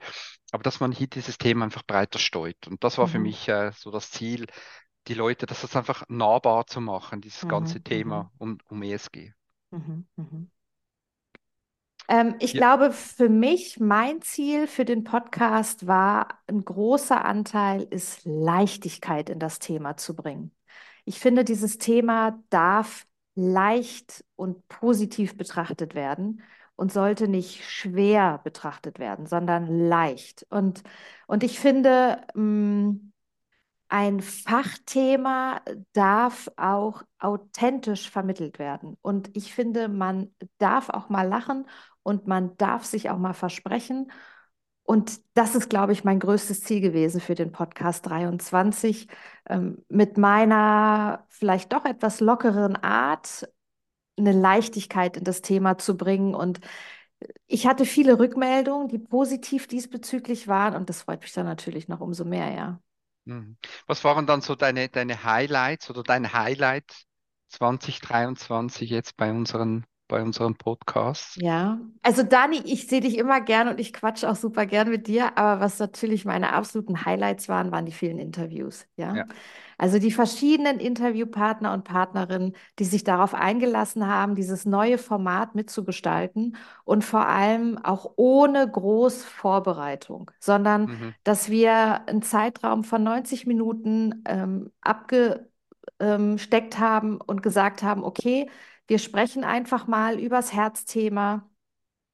aber 0.53 0.63
dass 0.63 0.81
man 0.81 0.93
hier 0.93 1.09
dieses 1.09 1.39
Thema 1.39 1.65
einfach 1.65 1.85
breiter 1.87 2.19
streut. 2.19 2.67
Und 2.69 2.83
das 2.85 2.99
war 2.99 3.07
für 3.09 3.19
Mhm. 3.19 3.21
mich 3.21 3.49
äh, 3.49 3.73
so 3.77 3.91
das 3.91 4.11
Ziel, 4.11 4.47
die 5.09 5.15
Leute, 5.15 5.47
das 5.47 5.65
ist 5.65 5.77
einfach 5.77 6.05
nahbar 6.09 6.67
zu 6.67 6.81
machen, 6.83 7.21
dieses 7.23 7.47
ganze 7.49 7.81
Mhm. 7.81 7.85
Mhm. 7.89 8.05
Thema 8.05 8.31
um, 8.39 8.59
um 8.69 8.83
ESG. 8.83 9.33
Mhm. 9.71 10.07
Mhm. 10.17 10.51
Ähm, 12.09 12.37
ich 12.41 12.55
Ja. 12.55 12.57
glaube, 12.57 12.93
für 12.93 13.29
mich, 13.29 13.81
mein 13.81 14.23
Ziel 14.23 14.67
für 14.67 14.85
den 14.85 15.05
Podcast 15.05 15.87
war, 15.87 16.29
ein 16.47 16.65
großer 16.65 17.25
Anteil 17.25 17.83
ist 17.91 18.21
Leichtigkeit 18.25 19.29
in 19.31 19.39
das 19.39 19.59
Thema 19.59 19.97
zu 19.97 20.15
bringen. 20.15 20.53
Ich 21.05 21.19
finde, 21.21 21.45
dieses 21.45 21.79
Thema 21.79 22.43
darf 22.51 23.07
leicht 23.35 24.25
und 24.37 24.67
positiv 24.69 25.37
betrachtet 25.37 25.95
werden 25.95 26.43
und 26.77 26.93
sollte 26.93 27.29
nicht 27.29 27.65
schwer 27.65 28.41
betrachtet 28.45 28.99
werden, 28.99 29.27
sondern 29.27 29.67
leicht. 29.89 30.47
Und, 30.51 30.83
und 31.27 31.43
ich 31.43 31.59
finde, 31.61 32.23
mh, 32.35 32.95
ein 33.89 34.21
Fachthema 34.21 35.61
darf 35.93 36.51
auch 36.57 37.03
authentisch 37.19 38.11
vermittelt 38.11 38.59
werden. 38.59 38.97
Und 39.03 39.31
ich 39.37 39.55
finde, 39.55 39.89
man 39.89 40.35
darf 40.59 40.89
auch 40.91 41.09
mal 41.09 41.29
lachen 41.29 41.67
und 42.03 42.27
man 42.27 42.57
darf 42.57 42.85
sich 42.85 43.11
auch 43.11 43.19
mal 43.19 43.35
versprechen. 43.35 44.11
Und 44.83 45.21
das 45.35 45.55
ist, 45.57 45.69
glaube 45.69 45.93
ich, 45.93 46.05
mein 46.05 46.21
größtes 46.21 46.63
Ziel 46.63 46.81
gewesen 46.81 47.21
für 47.21 47.35
den 47.35 47.51
Podcast 47.53 48.07
23, 48.07 49.09
ähm, 49.49 49.85
mit 49.89 50.17
meiner 50.17 51.27
vielleicht 51.29 51.73
doch 51.73 51.85
etwas 51.85 52.21
lockeren 52.21 52.77
Art 52.77 53.49
eine 54.17 54.33
Leichtigkeit 54.33 55.17
in 55.17 55.25
das 55.25 55.43
Thema 55.43 55.79
zu 55.79 55.97
bringen. 55.97 56.35
Und 56.35 56.61
ich 57.47 57.67
hatte 57.67 57.85
viele 57.85 58.19
Rückmeldungen, 58.19 58.89
die 58.89 58.99
positiv 58.99 59.67
diesbezüglich 59.67 60.49
waren. 60.49 60.77
Und 60.77 60.89
das 60.89 61.03
freut 61.03 61.23
mich 61.23 61.33
dann 61.33 61.47
natürlich 61.47 61.89
noch 61.89 62.01
umso 62.01 62.25
mehr, 62.25 62.53
ja. 62.55 62.81
Mhm. 63.27 63.57
Was 63.87 64.05
waren 64.05 64.27
dann 64.27 64.41
so 64.41 64.55
deine, 64.55 64.89
deine 64.89 65.25
Highlights 65.25 65.91
oder 65.91 66.03
dein 66.03 66.33
Highlight 66.33 66.85
2023 67.49 68.91
jetzt 68.91 69.17
bei 69.17 69.31
unseren, 69.31 69.87
bei 70.09 70.23
unseren 70.23 70.57
Podcasts? 70.57 71.39
Ja, 71.39 71.79
also 72.03 72.23
Dani, 72.23 72.63
ich 72.65 72.87
sehe 72.89 73.03
dich 73.03 73.19
immer 73.19 73.43
gern 73.43 73.69
und 73.69 73.79
ich 73.79 73.93
quatsche 73.93 74.31
auch 74.31 74.37
super 74.37 74.65
gern 74.65 74.89
mit 74.89 75.07
dir, 75.07 75.37
aber 75.37 75.61
was 75.61 75.79
natürlich 75.79 76.25
meine 76.25 76.55
absoluten 76.55 77.05
Highlights 77.05 77.47
waren, 77.51 77.71
waren 77.73 77.85
die 77.85 77.93
vielen 77.93 78.19
Interviews, 78.19 78.87
ja. 78.97 79.21
Ja. 79.21 79.27
Also 79.79 79.99
die 79.99 80.13
verschiedenen 80.13 80.81
Interviewpartner 80.81 81.73
und 81.75 81.85
Partnerinnen, 81.85 82.55
die 82.79 82.85
sich 82.85 83.05
darauf 83.05 83.35
eingelassen 83.35 84.07
haben, 84.07 84.35
dieses 84.35 84.65
neue 84.67 84.99
Format 84.99 85.55
mitzugestalten 85.55 86.57
und 86.85 87.05
vor 87.05 87.27
allem 87.29 87.79
auch 87.85 88.13
ohne 88.17 88.71
groß 88.71 89.25
Vorbereitung, 89.25 90.31
sondern 90.41 90.89
Mhm. 90.89 91.15
dass 91.25 91.51
wir 91.51 92.09
einen 92.09 92.23
Zeitraum 92.23 92.85
von 92.85 93.03
90 93.03 93.47
Minuten 93.47 94.23
ähm, 94.27 94.73
abgesteckt 94.81 96.79
haben 96.79 97.21
und 97.21 97.43
gesagt 97.43 97.83
haben, 97.83 98.05
okay, 98.05 98.49
wir 98.89 98.99
sprechen 98.99 99.45
einfach 99.45 99.87
mal 99.87 100.19
übers 100.21 100.53
Herzthema, 100.53 101.49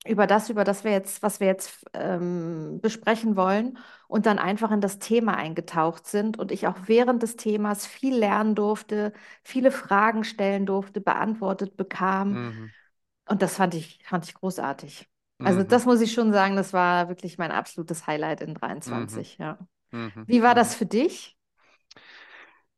über 0.06 0.26
das, 0.26 0.50
über 0.50 0.64
das 0.64 0.84
wir 0.84 0.92
jetzt, 0.92 1.22
was 1.22 1.40
wir 1.40 1.46
jetzt 1.48 1.84
ähm, 1.94 2.80
besprechen 2.82 3.36
wollen 3.36 3.78
und 4.08 4.26
dann 4.26 4.38
einfach 4.38 4.70
in 4.72 4.80
das 4.80 4.98
Thema 4.98 5.36
eingetaucht 5.36 6.06
sind 6.06 6.38
und 6.38 6.52
ich 6.52 6.66
auch 6.68 6.76
während 6.86 7.22
des 7.22 7.36
Themas 7.36 7.86
viel 7.86 8.16
lernen 8.16 8.54
durfte, 8.56 9.12
viele 9.44 9.70
Fragen 9.72 10.24
stellen 10.24 10.66
durfte, 10.66 11.00
beantwortet 11.00 11.76
bekam 11.76 12.40
Mhm. 12.40 12.72
und 13.28 13.42
das 13.42 13.56
fand 13.56 13.74
ich, 13.74 14.00
fand 14.06 14.26
ich 14.26 14.34
großartig. 14.34 15.08
Also 15.42 15.62
Mhm. 15.62 15.64
das 15.64 15.86
muss 15.86 16.00
ich 16.00 16.12
schon 16.12 16.32
sagen, 16.32 16.56
das 16.56 16.72
war 16.72 17.08
wirklich 17.08 17.38
mein 17.38 17.50
absolutes 17.52 18.06
Highlight 18.06 18.40
in 18.42 18.54
Mhm. 18.86 19.24
23, 19.24 19.38
ja. 19.38 19.58
Mhm. 19.92 20.26
Wie 20.26 20.42
war 20.42 20.54
Mhm. 20.54 20.56
das 20.56 20.74
für 20.76 20.86
dich? 20.86 21.36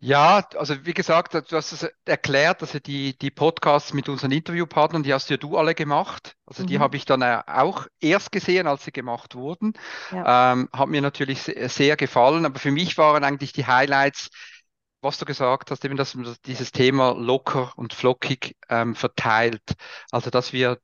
Ja, 0.06 0.46
also 0.56 0.84
wie 0.84 0.92
gesagt, 0.92 1.32
du 1.34 1.56
hast 1.56 1.72
es 1.72 1.88
erklärt, 2.04 2.60
also 2.60 2.78
die, 2.78 3.16
die 3.16 3.30
Podcasts 3.30 3.94
mit 3.94 4.10
unseren 4.10 4.32
Interviewpartnern, 4.32 5.02
die 5.02 5.14
hast 5.14 5.30
ja 5.30 5.38
du 5.38 5.56
alle 5.56 5.74
gemacht. 5.74 6.36
Also 6.44 6.62
die 6.62 6.78
Mhm. 6.78 6.78
habe 6.78 6.96
ich 6.98 7.06
dann 7.06 7.22
auch 7.22 7.86
erst 8.00 8.30
gesehen, 8.30 8.66
als 8.66 8.84
sie 8.84 8.92
gemacht 8.92 9.34
wurden. 9.34 9.72
Ja, 10.10 10.24
Ähm, 10.24 10.68
hat 10.74 10.88
mir 10.88 11.00
natürlich 11.00 11.40
se- 11.42 11.68
sehr 11.70 11.96
gefallen, 11.96 12.44
aber 12.44 12.58
für 12.58 12.70
mich 12.70 12.98
waren 12.98 13.24
eigentlich 13.24 13.52
die 13.54 13.66
Highlights, 13.66 14.28
was 15.00 15.16
du 15.18 15.24
gesagt 15.24 15.70
hast, 15.70 15.84
eben 15.86 15.96
dass 15.96 16.14
man 16.14 16.34
dieses 16.46 16.72
Thema 16.72 17.12
locker 17.12 17.72
und 17.76 17.94
flockig 17.94 18.56
ähm, 18.68 18.94
verteilt. 18.94 19.62
Also 20.10 20.28
dass 20.30 20.52
wir 20.52 20.78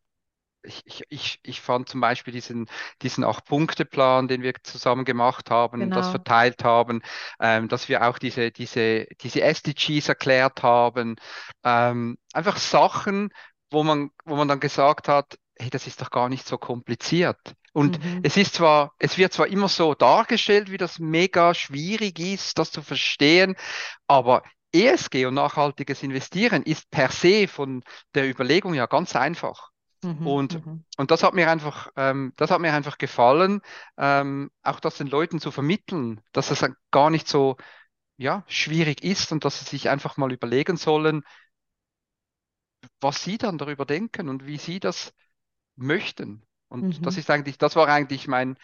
ich, 0.63 1.03
ich, 1.09 1.41
ich 1.43 1.61
fand 1.61 1.89
zum 1.89 2.01
Beispiel 2.01 2.33
diesen, 2.33 2.67
diesen 3.03 3.25
Acht-Punkte-Plan, 3.25 4.29
den 4.29 4.43
wir 4.43 4.53
zusammen 4.63 5.05
gemacht 5.05 5.51
haben, 5.51 5.91
das 5.93 6.09
genau. 6.09 6.11
verteilt 6.11 6.65
haben, 6.65 7.03
ähm, 7.41 7.69
dass 7.69 7.89
wir 7.89 8.07
auch 8.09 8.19
diese, 8.19 8.51
diese, 8.51 9.07
diese 9.23 9.43
SDGs 9.43 10.09
erklärt 10.09 10.63
haben. 10.63 11.17
Ähm, 11.65 12.19
einfach 12.33 12.57
Sachen, 12.59 13.31
wo 13.71 13.83
man, 13.85 14.11
wo 14.25 14.37
man 14.37 14.49
dann 14.49 14.61
gesagt 14.61 15.09
hat, 15.09 15.39
hey, 15.59 15.71
das 15.71 15.87
ist 15.87 16.01
doch 16.01 16.11
gar 16.11 16.29
nicht 16.29 16.47
so 16.47 16.59
kompliziert. 16.59 17.39
Und 17.73 17.99
Mhm. 17.99 18.23
es 18.23 18.37
ist 18.37 18.55
zwar, 18.55 18.95
es 18.99 19.17
wird 19.19 19.33
zwar 19.33 19.47
immer 19.47 19.69
so 19.69 19.95
dargestellt, 19.95 20.71
wie 20.71 20.77
das 20.77 20.99
mega 20.99 21.55
schwierig 21.55 22.19
ist, 22.19 22.59
das 22.59 22.73
zu 22.73 22.83
verstehen, 22.83 23.55
aber 24.07 24.43
ESG 24.73 25.27
und 25.27 25.35
nachhaltiges 25.35 26.03
Investieren 26.03 26.63
ist 26.63 26.91
per 26.91 27.11
se 27.11 27.49
von 27.49 27.83
der 28.15 28.29
Überlegung 28.29 28.75
ja 28.75 28.87
ganz 28.87 29.17
einfach. 29.17 29.71
Mhm. 30.03 30.23
Und, 30.23 30.61
Mhm. 30.65 30.85
und 30.99 31.11
das 31.11 31.23
hat 31.23 31.35
mir 31.35 31.51
einfach, 31.51 31.91
ähm, 31.97 32.33
das 32.37 32.51
hat 32.51 32.61
mir 32.61 32.73
einfach 32.75 32.99
gefallen, 32.99 33.61
ähm, 33.99 34.51
auch 34.63 34.81
das 34.81 34.97
den 34.99 35.07
Leuten 35.09 35.41
zu 35.41 35.51
vermitteln, 35.51 36.21
dass 36.33 36.51
es 36.51 36.65
gar 36.91 37.11
nicht 37.11 37.29
so 37.29 37.57
ja, 38.19 38.45
schwierig 38.49 39.05
ist 39.05 39.33
und 39.33 39.45
dass 39.45 39.61
sie 39.61 39.67
sich 39.67 39.91
einfach 39.91 40.17
mal 40.19 40.33
überlegen 40.33 40.77
sollen, 40.77 41.23
was 43.01 43.23
sie 43.25 43.39
dann 43.39 43.59
darüber 43.59 43.85
denken 43.87 44.29
und 44.29 44.47
wie 44.47 44.59
sie 44.59 44.81
das 44.81 45.13
möchten. 45.77 46.45
Und 46.69 47.07
das 47.07 47.17
Mhm. 47.17 47.19
ist 47.19 47.31
eigentlich, 47.31 47.59
das 47.59 47.77
war 47.77 47.89
eigentlich 47.89 48.29
mein, 48.29 48.57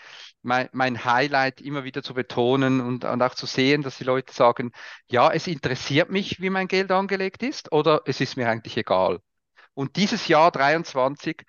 mein, 0.43 0.69
mein 0.73 1.05
Highlight, 1.05 1.61
immer 1.61 1.85
wieder 1.85 2.03
zu 2.03 2.15
betonen 2.15 2.81
und, 2.81 3.05
und 3.05 3.23
auch 3.23 3.35
zu 3.35 3.47
sehen, 3.47 3.83
dass 3.83 3.99
die 3.99 4.05
Leute 4.05 4.33
sagen, 4.35 4.73
ja, 5.09 5.33
es 5.33 5.47
interessiert 5.49 6.11
mich, 6.11 6.41
wie 6.41 6.51
mein 6.51 6.69
Geld 6.69 6.91
angelegt 6.93 7.43
ist, 7.43 7.73
oder 7.73 8.03
es 8.07 8.21
ist 8.21 8.37
mir 8.37 8.49
eigentlich 8.51 8.77
egal. 8.77 9.21
Und 9.77 9.97
dieses 9.97 10.29
Jahr 10.29 10.51
23 10.51 11.45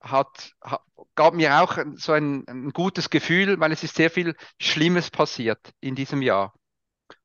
hat, 0.00 0.52
hat, 0.62 0.82
gab 1.14 1.34
mir 1.34 1.60
auch 1.62 1.78
so 1.96 2.12
ein, 2.12 2.44
ein 2.48 2.70
gutes 2.70 3.10
Gefühl, 3.10 3.58
weil 3.60 3.72
es 3.72 3.82
ist 3.84 3.96
sehr 3.96 4.10
viel 4.10 4.36
Schlimmes 4.60 5.10
passiert 5.10 5.72
in 5.80 5.94
diesem 5.96 6.22
Jahr. 6.22 6.54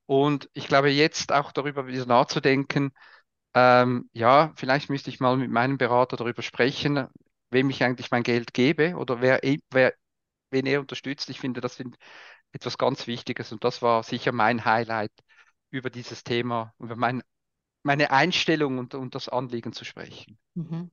Und 0.07 0.50
ich 0.53 0.67
glaube, 0.67 0.89
jetzt 0.89 1.31
auch 1.33 1.51
darüber 1.51 1.88
wieder 1.88 2.05
nachzudenken, 2.05 2.91
ähm, 3.53 4.09
ja, 4.13 4.53
vielleicht 4.55 4.89
müsste 4.89 5.09
ich 5.09 5.19
mal 5.19 5.38
mit 5.38 5.51
meinem 5.51 5.77
Berater 5.77 6.17
darüber 6.17 6.41
sprechen, 6.41 7.07
wem 7.51 7.69
ich 7.69 7.83
eigentlich 7.83 8.12
mein 8.12 8.24
Geld 8.24 8.53
gebe 8.53 8.95
oder 8.95 9.21
wer, 9.21 9.41
wer 9.71 9.93
wen 10.51 10.65
er 10.65 10.79
unterstützt. 10.81 11.29
Ich 11.29 11.39
finde, 11.39 11.62
das 11.62 11.75
sind 11.75 11.97
etwas 12.51 12.77
ganz 12.77 13.07
Wichtiges 13.07 13.51
und 13.51 13.63
das 13.63 13.81
war 13.81 14.03
sicher 14.03 14.31
mein 14.31 14.65
Highlight 14.65 15.12
über 15.69 15.89
dieses 15.89 16.24
Thema, 16.24 16.74
über 16.79 16.95
mein, 16.95 17.24
meine 17.84 18.12
Einstellung 18.12 18.77
und, 18.79 18.96
und 18.96 19.15
das 19.15 19.29
Anliegen 19.29 19.74
zu 19.74 19.86
sprechen. 19.86 20.38
Mhm. 20.55 20.91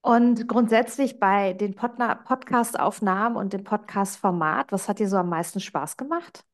Und 0.00 0.48
grundsätzlich 0.48 1.18
bei 1.18 1.54
den 1.54 1.74
Podna- 1.74 2.14
Podcast-Aufnahmen 2.14 3.36
und 3.36 3.52
dem 3.52 3.64
Podcast-Format, 3.64 4.70
was 4.70 4.88
hat 4.88 4.98
dir 4.98 5.08
so 5.08 5.16
am 5.16 5.30
meisten 5.30 5.60
Spaß 5.60 5.96
gemacht? 5.96 6.44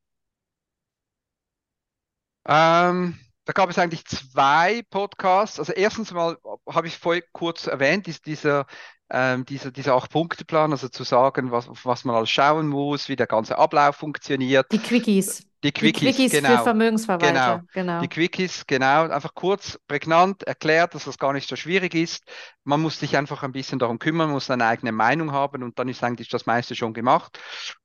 Ähm, 2.47 3.19
da 3.51 3.53
gab 3.53 3.69
es 3.69 3.79
eigentlich 3.81 4.05
zwei 4.05 4.83
Podcasts. 4.91 5.59
Also 5.59 5.73
erstens 5.73 6.13
mal 6.13 6.37
habe 6.69 6.87
ich 6.87 6.97
vorhin 6.97 7.25
kurz 7.33 7.67
erwähnt, 7.67 8.07
ist 8.07 8.27
dieser, 8.27 8.65
ähm, 9.11 9.45
dieser, 9.45 9.73
dieser 9.73 9.97
Acht-Punkte-Plan, 9.97 10.71
also 10.71 10.89
zu 10.89 11.03
sagen, 11.03 11.51
was, 11.51 11.69
was 11.83 12.05
man 12.05 12.15
alles 12.15 12.31
schauen 12.31 12.69
muss, 12.69 13.09
wie 13.09 13.17
der 13.17 13.27
ganze 13.27 13.59
Ablauf 13.59 13.97
funktioniert. 13.97 14.71
Die 14.71 14.79
Quickies. 14.79 15.41
Die 15.65 15.73
Die 15.73 15.73
Quickies, 15.73 16.15
Quickies 16.15 16.31
für 16.31 16.37
genau. 16.37 16.49
Genau. 16.51 16.63
Vermögensverwalter, 16.63 17.65
genau. 17.73 18.01
Die 18.01 18.07
Quickies, 18.07 18.69
genau. 18.69 19.09
Einfach 19.09 19.35
kurz, 19.35 19.81
prägnant 19.89 20.45
erklärt, 20.45 20.95
dass 20.95 21.07
das 21.07 21.19
gar 21.19 21.33
nicht 21.33 21.49
so 21.49 21.57
schwierig 21.57 21.97
ist. 21.97 22.23
Man 22.63 22.81
muss 22.81 23.01
sich 23.01 23.17
einfach 23.17 23.43
ein 23.43 23.51
bisschen 23.51 23.81
darum 23.81 23.99
kümmern, 23.99 24.31
muss 24.31 24.49
eine 24.49 24.65
eigene 24.65 24.93
Meinung 24.93 25.33
haben 25.33 25.65
und 25.65 25.77
dann 25.77 25.89
ist 25.89 26.05
eigentlich 26.05 26.29
das 26.29 26.47
meiste 26.47 26.77
schon 26.77 26.95
gemacht. 26.95 27.41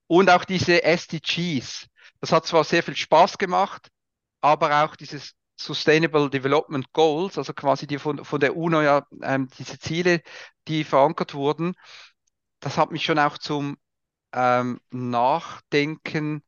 Und 0.06 0.30
auch 0.30 0.46
diese 0.46 0.84
SDGs. 0.84 1.88
Das 2.22 2.32
hat 2.32 2.46
zwar 2.46 2.64
sehr 2.64 2.84
viel 2.84 2.96
Spaß 2.96 3.40
gemacht, 3.40 3.90
aber 4.42 4.84
auch 4.84 4.96
dieses 4.96 5.34
Sustainable 5.58 6.30
Development 6.30 6.92
Goals, 6.94 7.38
also 7.38 7.54
quasi 7.54 7.88
die 7.88 8.00
von, 8.00 8.26
von 8.26 8.40
der 8.40 8.56
UNO 8.58 8.82
ja, 8.82 9.06
ähm, 9.24 9.48
diese 9.58 9.80
Ziele, 9.80 10.22
die 10.68 10.84
verankert 10.84 11.34
wurden, 11.34 11.76
das 12.60 12.78
hat 12.78 12.92
mich 12.92 13.04
schon 13.06 13.20
auch 13.20 13.38
zum 13.38 13.78
ähm, 14.34 14.82
Nachdenken 14.92 16.44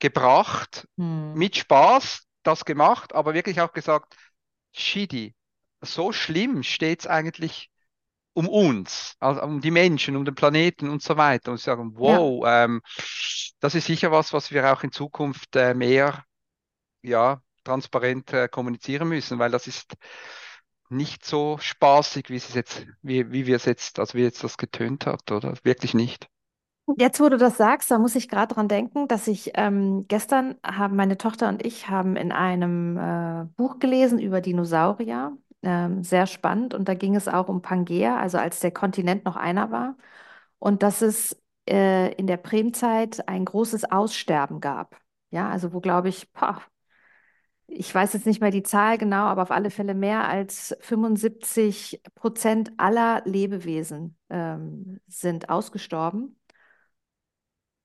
gebracht, 0.00 0.88
Hm. 0.98 1.34
mit 1.34 1.56
Spaß 1.56 2.24
das 2.44 2.64
gemacht, 2.64 3.14
aber 3.14 3.34
wirklich 3.34 3.60
auch 3.60 3.72
gesagt, 3.72 4.16
Shidi, 4.72 5.34
so 5.82 6.12
schlimm 6.12 6.62
steht 6.62 7.00
es 7.00 7.06
eigentlich 7.06 7.70
um 8.34 8.48
uns, 8.48 9.16
also 9.20 9.42
um 9.42 9.60
die 9.60 9.70
Menschen, 9.72 10.16
um 10.16 10.24
den 10.24 10.34
Planeten 10.34 10.90
und 10.90 11.02
so 11.02 11.16
weiter. 11.16 11.52
Und 11.52 11.60
sagen, 11.60 11.92
Ja. 12.00 12.20
wow, 12.20 12.44
ähm, 12.48 12.82
das 13.60 13.74
ist 13.74 13.86
sicher 13.86 14.10
was, 14.12 14.32
was 14.32 14.50
wir 14.50 14.72
auch 14.72 14.82
in 14.84 14.92
Zukunft 14.92 15.56
äh, 15.56 15.74
mehr, 15.74 16.24
ja, 17.02 17.42
transparent 17.66 18.32
äh, 18.32 18.48
kommunizieren 18.48 19.08
müssen, 19.08 19.38
weil 19.38 19.50
das 19.50 19.66
ist 19.66 19.94
nicht 20.88 21.24
so 21.24 21.58
spaßig, 21.58 22.30
wie 22.30 22.36
es 22.36 22.54
jetzt, 22.54 22.86
wie, 23.02 23.30
wie 23.32 23.46
wir 23.46 23.56
es 23.56 23.64
jetzt, 23.64 23.98
also 23.98 24.14
wie 24.14 24.22
jetzt 24.22 24.44
das 24.44 24.56
getönt 24.56 25.06
hat, 25.06 25.30
oder? 25.32 25.54
Wirklich 25.64 25.94
nicht. 25.94 26.28
Jetzt, 26.98 27.18
wo 27.20 27.28
du 27.28 27.36
das 27.36 27.56
sagst, 27.56 27.90
da 27.90 27.98
muss 27.98 28.14
ich 28.14 28.28
gerade 28.28 28.54
dran 28.54 28.68
denken, 28.68 29.08
dass 29.08 29.26
ich 29.26 29.50
ähm, 29.54 30.06
gestern 30.06 30.54
haben 30.64 30.94
meine 30.94 31.18
Tochter 31.18 31.48
und 31.48 31.66
ich 31.66 31.88
haben 31.88 32.14
in 32.14 32.30
einem 32.30 32.96
äh, 32.96 33.44
Buch 33.56 33.80
gelesen 33.80 34.20
über 34.20 34.40
Dinosaurier. 34.40 35.36
Ähm, 35.62 36.04
sehr 36.04 36.26
spannend. 36.28 36.74
Und 36.74 36.88
da 36.88 36.94
ging 36.94 37.16
es 37.16 37.26
auch 37.26 37.48
um 37.48 37.60
Pangea, 37.60 38.16
also 38.18 38.38
als 38.38 38.60
der 38.60 38.70
Kontinent 38.70 39.24
noch 39.24 39.34
einer 39.36 39.72
war. 39.72 39.96
Und 40.60 40.82
dass 40.84 41.02
es 41.02 41.36
äh, 41.68 42.12
in 42.14 42.26
der 42.28 42.36
Primzeit 42.36 43.28
ein 43.28 43.44
großes 43.44 43.84
Aussterben 43.90 44.60
gab. 44.60 44.96
Ja, 45.30 45.50
also 45.50 45.72
wo, 45.72 45.80
glaube 45.80 46.08
ich, 46.08 46.30
boah, 46.32 46.62
ich 47.68 47.94
weiß 47.94 48.12
jetzt 48.12 48.26
nicht 48.26 48.40
mehr 48.40 48.50
die 48.50 48.62
Zahl 48.62 48.98
genau, 48.98 49.24
aber 49.24 49.42
auf 49.42 49.50
alle 49.50 49.70
Fälle 49.70 49.94
mehr 49.94 50.28
als 50.28 50.76
75 50.80 52.02
Prozent 52.14 52.72
aller 52.76 53.22
Lebewesen 53.24 54.16
ähm, 54.30 55.00
sind 55.08 55.48
ausgestorben. 55.50 56.38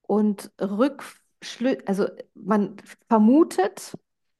Und 0.01 0.51
Rückschlü 0.59 1.77
also 1.85 2.07
man 2.35 2.75
vermutet, 3.07 3.97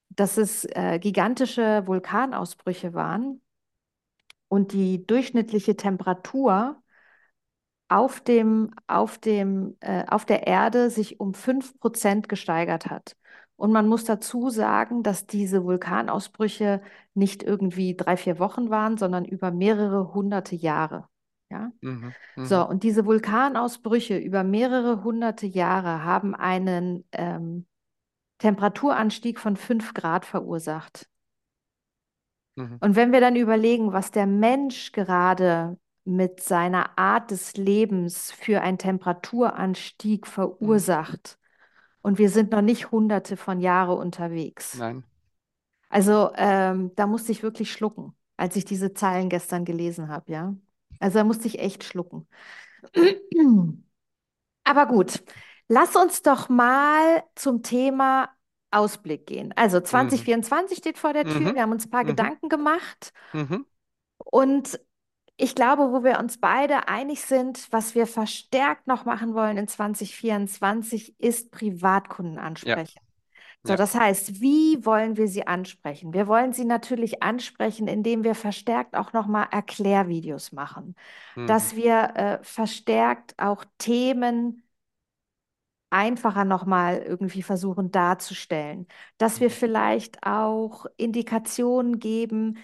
dass 0.09 0.37
es 0.37 0.65
äh, 0.65 0.99
gigantische 0.99 1.87
Vulkanausbrüche 1.87 2.93
waren 2.93 3.41
und 4.47 4.73
die 4.73 5.05
durchschnittliche 5.05 5.75
Temperatur 5.77 6.81
auf 7.87 8.21
dem, 8.21 8.71
auf 8.87 9.17
dem, 9.17 9.77
äh, 9.81 10.05
auf 10.07 10.25
der 10.25 10.47
Erde 10.47 10.89
sich 10.89 11.19
um 11.19 11.33
5% 11.33 12.29
gesteigert 12.29 12.87
hat. 12.87 13.17
Und 13.61 13.71
man 13.71 13.87
muss 13.87 14.05
dazu 14.05 14.49
sagen, 14.49 15.03
dass 15.03 15.27
diese 15.27 15.63
Vulkanausbrüche 15.63 16.81
nicht 17.13 17.43
irgendwie 17.43 17.95
drei, 17.95 18.17
vier 18.17 18.39
Wochen 18.39 18.69
waren, 18.71 18.97
sondern 18.97 19.25
über 19.25 19.51
mehrere 19.51 20.13
hunderte 20.13 20.55
Jahre. 20.55 21.07
Ja? 21.51 21.71
Mhm, 21.81 22.15
So, 22.43 22.55
mhm, 22.57 22.69
und 22.69 22.83
diese 22.83 23.05
Vulkanausbrüche 23.05 24.17
über 24.17 24.43
mehrere 24.43 25.03
hunderte 25.03 25.45
Jahre 25.47 26.03
haben 26.03 26.35
einen 26.35 27.05
ähm, 27.11 27.67
Temperaturanstieg 28.39 29.39
von 29.39 29.57
5 29.57 29.93
Grad 29.93 30.25
verursacht. 30.25 31.07
mhm, 32.55 32.79
Und 32.79 32.95
wenn 32.95 33.11
wir 33.11 33.21
dann 33.21 33.35
überlegen, 33.35 33.93
was 33.93 34.11
der 34.11 34.25
Mensch 34.25 34.91
gerade 34.91 35.77
mit 36.03 36.41
seiner 36.41 36.97
Art 36.97 37.31
des 37.31 37.55
Lebens 37.57 38.31
für 38.31 38.61
einen 38.61 38.77
Temperaturanstieg 38.79 40.25
verursacht, 40.27 41.37
und 42.01 42.17
wir 42.19 42.29
sind 42.29 42.51
noch 42.51 42.61
nicht 42.61 42.91
hunderte 42.91 43.37
von 43.37 43.59
Jahre 43.59 43.95
unterwegs. 43.95 44.83
Nein. 44.83 45.03
Also 45.89 46.31
ähm, 46.35 46.91
da 46.95 47.07
musste 47.07 47.31
ich 47.31 47.43
wirklich 47.43 47.71
schlucken, 47.71 48.15
als 48.37 48.55
ich 48.55 48.65
diese 48.65 48.93
Zeilen 48.93 49.29
gestern 49.29 49.65
gelesen 49.65 50.07
habe, 50.09 50.31
ja. 50.31 50.55
Also 50.99 51.19
da 51.19 51.23
musste 51.23 51.47
ich 51.47 51.59
echt 51.59 51.83
schlucken. 51.83 52.27
Aber 54.63 54.85
gut, 54.87 55.23
lass 55.67 55.95
uns 55.95 56.21
doch 56.21 56.49
mal 56.49 57.23
zum 57.35 57.63
Thema 57.63 58.29
Ausblick 58.71 59.27
gehen. 59.27 59.53
Also 59.57 59.81
Mhm, 59.93 60.21
2024 60.21 60.79
steht 60.79 60.97
vor 60.99 61.13
der 61.13 61.27
Tür. 61.27 61.53
mhm, 61.53 61.55
Wir 61.55 61.63
haben 61.63 61.71
uns 61.71 61.85
ein 61.87 61.91
paar 61.91 62.05
mhm, 62.05 62.05
Gedanken 62.05 62.49
gemacht. 62.49 63.13
mhm, 63.33 63.63
Und 64.17 64.79
ich 65.41 65.55
glaube, 65.55 65.91
wo 65.91 66.03
wir 66.03 66.19
uns 66.19 66.37
beide 66.37 66.87
einig 66.87 67.21
sind, 67.21 67.67
was 67.71 67.95
wir 67.95 68.05
verstärkt 68.05 68.85
noch 68.85 69.05
machen 69.05 69.33
wollen 69.33 69.57
in 69.57 69.67
2024, 69.67 71.19
ist 71.19 71.51
Privatkunden 71.51 72.35
ja, 72.35 72.41
ansprechen. 72.43 73.01
So, 73.63 73.73
ja, 73.73 73.77
das 73.77 73.95
heißt, 73.95 74.39
wie 74.39 74.85
wollen 74.85 75.17
wir 75.17 75.27
sie 75.27 75.47
ansprechen? 75.47 76.13
Wir 76.13 76.27
wollen 76.27 76.53
sie 76.53 76.65
natürlich 76.65 77.23
ansprechen, 77.23 77.87
indem 77.87 78.23
wir 78.23 78.35
verstärkt 78.35 78.95
auch 78.95 79.13
nochmal 79.13 79.47
Erklärvideos 79.49 80.51
machen, 80.51 80.95
mhm, 81.35 81.47
dass 81.47 81.75
wir 81.75 82.11
äh, 82.15 82.43
verstärkt 82.43 83.33
auch 83.39 83.65
Themen 83.79 84.61
einfacher 85.89 86.45
nochmal 86.45 86.99
irgendwie 86.99 87.41
versuchen 87.43 87.91
darzustellen, 87.91 88.87
dass 89.17 89.39
wir 89.39 89.49
mhm, 89.49 89.53
vielleicht 89.53 90.23
auch 90.23 90.85
Indikationen 90.97 91.99
geben. 91.99 92.57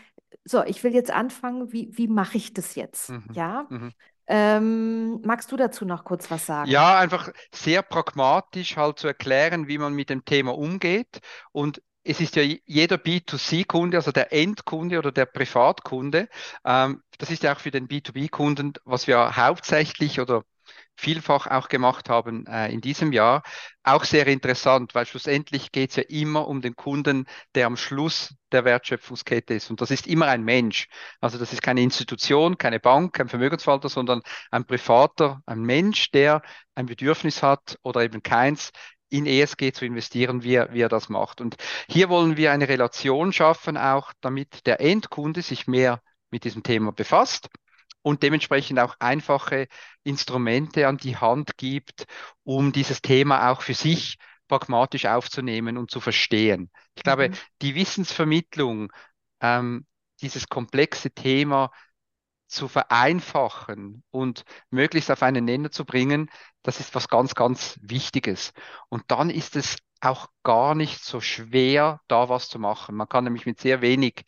So, 0.48 0.64
ich 0.64 0.84
will 0.84 0.94
jetzt 0.94 1.12
anfangen, 1.12 1.72
wie, 1.74 1.90
wie 1.98 2.08
mache 2.08 2.38
ich 2.38 2.54
das 2.54 2.76
jetzt? 2.76 3.16
mhm, 3.16 3.28
Ja? 3.32 3.70
mhm. 3.70 3.94
Ähm, 4.28 5.22
magst 5.24 5.52
du 5.52 5.58
dazu 5.58 5.86
noch 5.86 6.04
kurz 6.06 6.32
was 6.32 6.46
sagen? 6.46 6.86
Ja, 6.86 6.98
einfach 7.00 7.32
sehr 7.54 7.82
pragmatisch 7.82 8.76
halt 8.78 9.00
zu 9.00 9.08
erklären, 9.08 9.68
wie 9.68 9.78
man 9.78 9.94
mit 9.94 10.10
dem 10.10 10.26
Thema 10.26 10.56
umgeht. 10.58 11.20
Und 11.52 11.82
es 12.04 12.20
ist 12.20 12.36
ja 12.36 12.44
jeder 12.66 12.98
B2C-Kunde, 12.98 13.98
also 13.98 14.12
der 14.12 14.34
Endkunde 14.34 14.98
oder 15.00 15.12
der 15.12 15.26
Privatkunde, 15.26 16.28
ähm, 16.66 17.04
das 17.20 17.32
ist 17.32 17.44
ja 17.44 17.54
auch 17.56 17.60
für 17.60 17.72
den 17.72 17.88
B2B-Kunden, 17.88 18.74
was 18.86 19.08
wir 19.08 19.38
hauptsächlich 19.38 20.20
oder 20.20 20.44
vielfach 20.98 21.48
auch 21.48 21.70
gemacht 21.70 22.10
haben 22.10 22.46
äh, 22.48 22.72
in 22.72 22.82
diesem 22.82 23.14
Jahr, 23.14 23.44
auch 23.84 24.04
sehr 24.04 24.28
interessant, 24.28 24.96
weil 24.96 25.06
schlussendlich 25.06 25.72
geht 25.72 25.92
es 25.92 25.96
ja 25.96 26.04
immer 26.10 26.48
um 26.48 26.62
den 26.62 26.76
Kunden, 26.76 27.26
der 27.56 27.68
am 27.68 27.78
Schluss 27.78 28.36
der 28.52 28.66
Wertschöpfungskette 28.66 29.54
ist. 29.54 29.70
Und 29.70 29.80
das 29.80 29.92
ist 29.92 30.08
immer 30.08 30.26
ein 30.28 30.44
Mensch. 30.44 30.88
Also 31.22 31.38
das 31.38 31.54
ist 31.54 31.62
keine 31.62 31.82
Institution, 31.82 32.58
keine 32.58 32.80
Bank, 32.80 33.14
kein 33.14 33.30
Vermögensverwalter, 33.30 33.90
sondern 33.90 34.22
ein 34.52 34.66
Privater, 34.66 35.42
ein 35.46 35.62
Mensch, 35.62 36.12
der 36.12 36.42
ein 36.76 36.88
Bedürfnis 36.88 37.44
hat 37.44 37.78
oder 37.84 38.02
eben 38.02 38.24
keins 38.24 38.72
in 39.10 39.26
ESG 39.26 39.72
zu 39.72 39.86
investieren, 39.86 40.44
wie 40.44 40.56
er, 40.56 40.74
wie 40.74 40.82
er 40.82 40.90
das 40.90 41.08
macht. 41.08 41.40
Und 41.40 41.56
hier 41.88 42.10
wollen 42.10 42.36
wir 42.36 42.52
eine 42.52 42.68
Relation 42.68 43.32
schaffen, 43.32 43.78
auch 43.78 44.12
damit 44.20 44.66
der 44.66 44.82
Endkunde 44.82 45.42
sich 45.44 45.68
mehr 45.68 46.02
mit 46.30 46.44
diesem 46.44 46.64
Thema 46.64 46.92
befasst 46.92 47.48
und 48.08 48.24
dementsprechend 48.24 48.80
auch 48.80 48.96
einfache 49.00 49.68
Instrumente 50.04 50.88
an 50.88 50.96
die 50.96 51.18
Hand 51.18 51.58
gibt, 51.58 52.06
um 52.44 52.72
dieses 52.72 53.02
Thema 53.02 53.52
auch 53.52 53.62
für 53.62 53.74
sich 53.74 54.18
pragmatisch 54.48 55.06
aufzunehmen 55.06 55.78
und 55.78 55.92
zu 55.92 56.00
verstehen. 56.00 56.72
Ich 56.96 57.04
glaube, 57.04 57.30
mhm. 57.30 57.34
die 57.62 57.76
Wissensvermittlung, 57.76 58.94
ähm, 59.42 59.86
dieses 60.22 60.48
komplexe 60.48 61.12
Thema 61.12 61.70
zu 62.48 62.70
vereinfachen 62.70 64.06
und 64.10 64.46
möglichst 64.70 65.12
auf 65.12 65.22
einen 65.22 65.44
Nenner 65.44 65.70
zu 65.70 65.84
bringen, 65.84 66.32
das 66.64 66.80
ist 66.80 66.96
was 66.96 67.10
ganz, 67.10 67.36
ganz 67.36 67.78
Wichtiges. 67.82 68.54
Und 68.88 69.04
dann 69.10 69.30
ist 69.30 69.58
es 69.58 69.76
auch 70.00 70.28
gar 70.44 70.76
nicht 70.76 71.04
so 71.04 71.20
schwer, 71.20 72.00
da 72.08 72.30
was 72.30 72.48
zu 72.48 72.58
machen. 72.58 72.96
Man 72.96 73.10
kann 73.10 73.26
nämlich 73.26 73.46
mit 73.46 73.60
sehr 73.60 73.82
wenig 73.82 74.24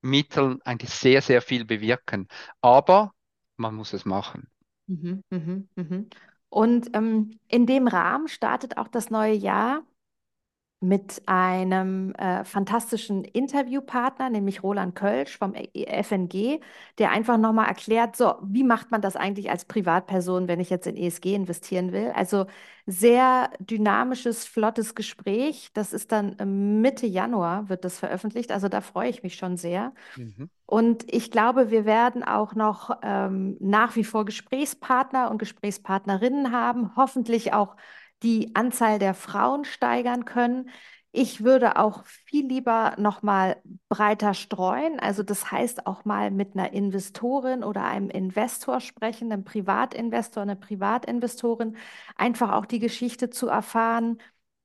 Mitteln 0.00 0.62
eigentlich 0.62 0.94
sehr, 0.94 1.20
sehr 1.20 1.42
viel 1.42 1.66
bewirken. 1.66 2.26
Aber 2.62 3.12
man 3.58 3.74
muss 3.74 3.92
es 3.92 4.04
machen. 4.04 4.48
Mhm, 4.86 5.22
mhm, 5.30 5.68
mhm. 5.76 6.08
Und 6.48 6.90
ähm, 6.96 7.38
in 7.48 7.66
dem 7.66 7.88
Rahmen 7.88 8.28
startet 8.28 8.78
auch 8.78 8.88
das 8.88 9.10
neue 9.10 9.34
Jahr 9.34 9.82
mit 10.80 11.22
einem 11.26 12.14
äh, 12.14 12.44
fantastischen 12.44 13.24
Interviewpartner, 13.24 14.30
nämlich 14.30 14.62
Roland 14.62 14.94
Kölsch 14.94 15.36
vom 15.36 15.54
FNG, 15.54 16.60
der 16.98 17.10
einfach 17.10 17.36
nochmal 17.36 17.66
erklärt, 17.66 18.14
so, 18.14 18.34
wie 18.42 18.62
macht 18.62 18.92
man 18.92 19.00
das 19.00 19.16
eigentlich 19.16 19.50
als 19.50 19.64
Privatperson, 19.64 20.46
wenn 20.46 20.60
ich 20.60 20.70
jetzt 20.70 20.86
in 20.86 20.96
ESG 20.96 21.34
investieren 21.34 21.90
will? 21.90 22.12
Also 22.14 22.46
sehr 22.86 23.50
dynamisches, 23.58 24.46
flottes 24.46 24.94
Gespräch. 24.94 25.70
Das 25.74 25.92
ist 25.92 26.12
dann 26.12 26.36
Mitte 26.80 27.06
Januar 27.06 27.68
wird 27.68 27.84
das 27.84 27.98
veröffentlicht. 27.98 28.52
Also 28.52 28.68
da 28.68 28.80
freue 28.80 29.10
ich 29.10 29.24
mich 29.24 29.34
schon 29.34 29.56
sehr. 29.56 29.92
Mhm. 30.16 30.48
Und 30.64 31.12
ich 31.12 31.30
glaube, 31.30 31.70
wir 31.70 31.86
werden 31.86 32.22
auch 32.22 32.54
noch 32.54 32.90
ähm, 33.02 33.56
nach 33.58 33.96
wie 33.96 34.04
vor 34.04 34.24
Gesprächspartner 34.24 35.30
und 35.30 35.38
Gesprächspartnerinnen 35.38 36.52
haben, 36.52 36.94
hoffentlich 36.94 37.52
auch 37.52 37.74
die 38.22 38.54
Anzahl 38.54 38.98
der 38.98 39.14
Frauen 39.14 39.64
steigern 39.64 40.24
können. 40.24 40.70
Ich 41.10 41.42
würde 41.42 41.76
auch 41.76 42.04
viel 42.04 42.46
lieber 42.46 42.94
noch 42.98 43.22
mal 43.22 43.56
breiter 43.88 44.34
streuen. 44.34 45.00
Also 45.00 45.22
das 45.22 45.50
heißt 45.50 45.86
auch 45.86 46.04
mal 46.04 46.30
mit 46.30 46.54
einer 46.54 46.72
Investorin 46.72 47.64
oder 47.64 47.84
einem 47.84 48.10
Investor 48.10 48.80
sprechen, 48.80 49.32
einem 49.32 49.44
Privatinvestor, 49.44 50.42
einer 50.42 50.54
Privatinvestorin, 50.56 51.76
einfach 52.16 52.52
auch 52.52 52.66
die 52.66 52.78
Geschichte 52.78 53.30
zu 53.30 53.48
erfahren, 53.48 54.18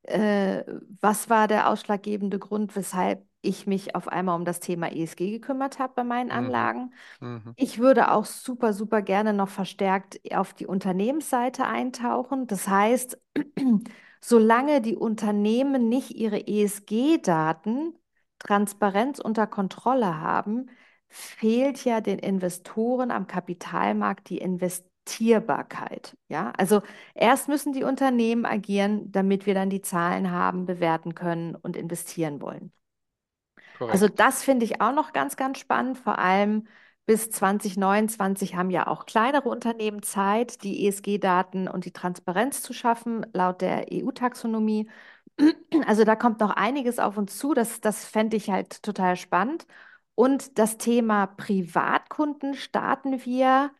äh, 0.03 0.63
was 1.01 1.29
war 1.29 1.47
der 1.47 1.69
ausschlaggebende 1.69 2.39
Grund, 2.39 2.75
weshalb 2.75 3.25
ich 3.43 3.67
mich 3.67 3.95
auf 3.95 4.07
einmal 4.07 4.35
um 4.35 4.45
das 4.45 4.59
Thema 4.59 4.91
ESG 4.91 5.29
gekümmert 5.29 5.77
habe 5.77 5.93
bei 5.95 6.03
meinen 6.03 6.27
mhm. 6.27 6.31
Anlagen. 6.31 6.93
Mhm. 7.19 7.53
Ich 7.55 7.77
würde 7.77 8.11
auch 8.11 8.25
super, 8.25 8.73
super 8.73 9.01
gerne 9.01 9.33
noch 9.33 9.49
verstärkt 9.49 10.19
auf 10.33 10.53
die 10.53 10.65
Unternehmensseite 10.65 11.65
eintauchen. 11.65 12.47
Das 12.47 12.67
heißt, 12.67 13.21
solange 14.21 14.81
die 14.81 14.95
Unternehmen 14.95 15.89
nicht 15.89 16.15
ihre 16.15 16.47
ESG-Daten 16.47 17.93
Transparenz 18.39 19.19
unter 19.19 19.47
Kontrolle 19.47 20.19
haben, 20.19 20.69
fehlt 21.09 21.85
ja 21.85 22.01
den 22.01 22.19
Investoren 22.19 23.11
am 23.11 23.27
Kapitalmarkt 23.27 24.29
die 24.29 24.39
Investierbarkeit. 24.39 26.17
Ja, 26.27 26.51
also 26.57 26.81
erst 27.13 27.47
müssen 27.47 27.73
die 27.73 27.83
Unternehmen 27.83 28.45
agieren, 28.45 29.11
damit 29.11 29.45
wir 29.45 29.53
dann 29.53 29.69
die 29.69 29.81
Zahlen 29.81 30.31
haben, 30.31 30.65
bewerten 30.65 31.13
können 31.13 31.55
und 31.55 31.77
investieren 31.77 32.41
wollen. 32.41 32.71
Korrekt. 33.83 33.93
Also 33.93 34.07
das 34.07 34.43
finde 34.43 34.65
ich 34.65 34.81
auch 34.81 34.93
noch 34.93 35.13
ganz, 35.13 35.35
ganz 35.35 35.59
spannend. 35.59 35.97
Vor 35.97 36.17
allem 36.17 36.67
bis 37.05 37.29
2029 37.29 38.55
haben 38.55 38.69
ja 38.69 38.87
auch 38.87 39.05
kleinere 39.05 39.49
Unternehmen 39.49 40.03
Zeit, 40.03 40.63
die 40.63 40.87
ESG-Daten 40.87 41.67
und 41.67 41.85
die 41.85 41.91
Transparenz 41.91 42.61
zu 42.61 42.73
schaffen, 42.73 43.25
laut 43.33 43.61
der 43.61 43.91
EU-Taxonomie. 43.91 44.89
Also 45.87 46.03
da 46.03 46.15
kommt 46.15 46.39
noch 46.39 46.51
einiges 46.51 46.99
auf 46.99 47.17
uns 47.17 47.37
zu. 47.37 47.53
Das, 47.53 47.81
das 47.81 48.05
fände 48.05 48.37
ich 48.37 48.49
halt 48.51 48.83
total 48.83 49.15
spannend. 49.15 49.65
Und 50.15 50.59
das 50.59 50.77
Thema 50.77 51.25
Privatkunden 51.25 52.53
starten 52.53 53.25
wir 53.25 53.71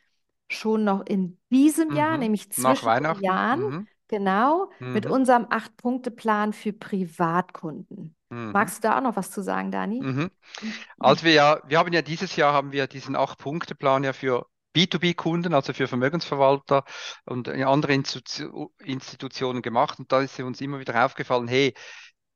schon 0.49 0.83
noch 0.83 1.05
in 1.05 1.37
diesem 1.51 1.89
mhm. 1.89 1.95
Jahr, 1.95 2.17
nämlich 2.17 2.51
zwischen 2.51 2.89
den 2.89 3.21
Jahren. 3.21 3.61
Mhm. 3.61 3.87
Genau, 4.13 4.69
mhm. 4.77 4.93
mit 4.93 5.07
unserem 5.07 5.47
Acht-Punkte-Plan 5.49 6.53
für 6.53 6.71
Privatkunden. 6.71 8.15
Mhm. 8.29 8.51
Magst 8.51 8.77
du 8.77 8.87
da 8.87 8.99
auch 8.99 9.01
noch 9.01 9.15
was 9.15 9.31
zu 9.31 9.41
sagen, 9.41 9.71
Dani? 9.71 10.01
Mhm. 10.01 10.29
mhm. 10.61 10.73
Also 10.99 11.25
wir 11.25 11.31
ja, 11.31 11.59
wir 11.65 11.79
haben 11.79 11.91
ja 11.91 12.03
dieses 12.03 12.35
Jahr 12.35 12.53
haben 12.53 12.71
wir 12.71 12.85
diesen 12.85 13.15
Acht-Punkte-Plan 13.15 14.03
ja 14.03 14.13
für 14.13 14.45
B2B-Kunden, 14.75 15.55
also 15.55 15.73
für 15.73 15.87
Vermögensverwalter 15.87 16.83
und 17.25 17.49
andere 17.49 17.93
Institutionen 17.93 19.63
gemacht. 19.63 19.97
Und 19.97 20.11
da 20.11 20.21
ist 20.21 20.39
uns 20.39 20.61
immer 20.61 20.79
wieder 20.79 21.03
aufgefallen, 21.03 21.47
hey, 21.47 21.73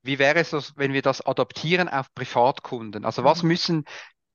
wie 0.02 0.18
wäre 0.18 0.40
es, 0.40 0.74
wenn 0.78 0.94
wir 0.94 1.04
das 1.04 1.24
adaptieren 1.24 1.90
auf 1.90 2.12
Privatkunden? 2.16 3.06
Also 3.06 3.24
was 3.24 3.44
mhm. 3.44 3.50
müssen 3.50 3.86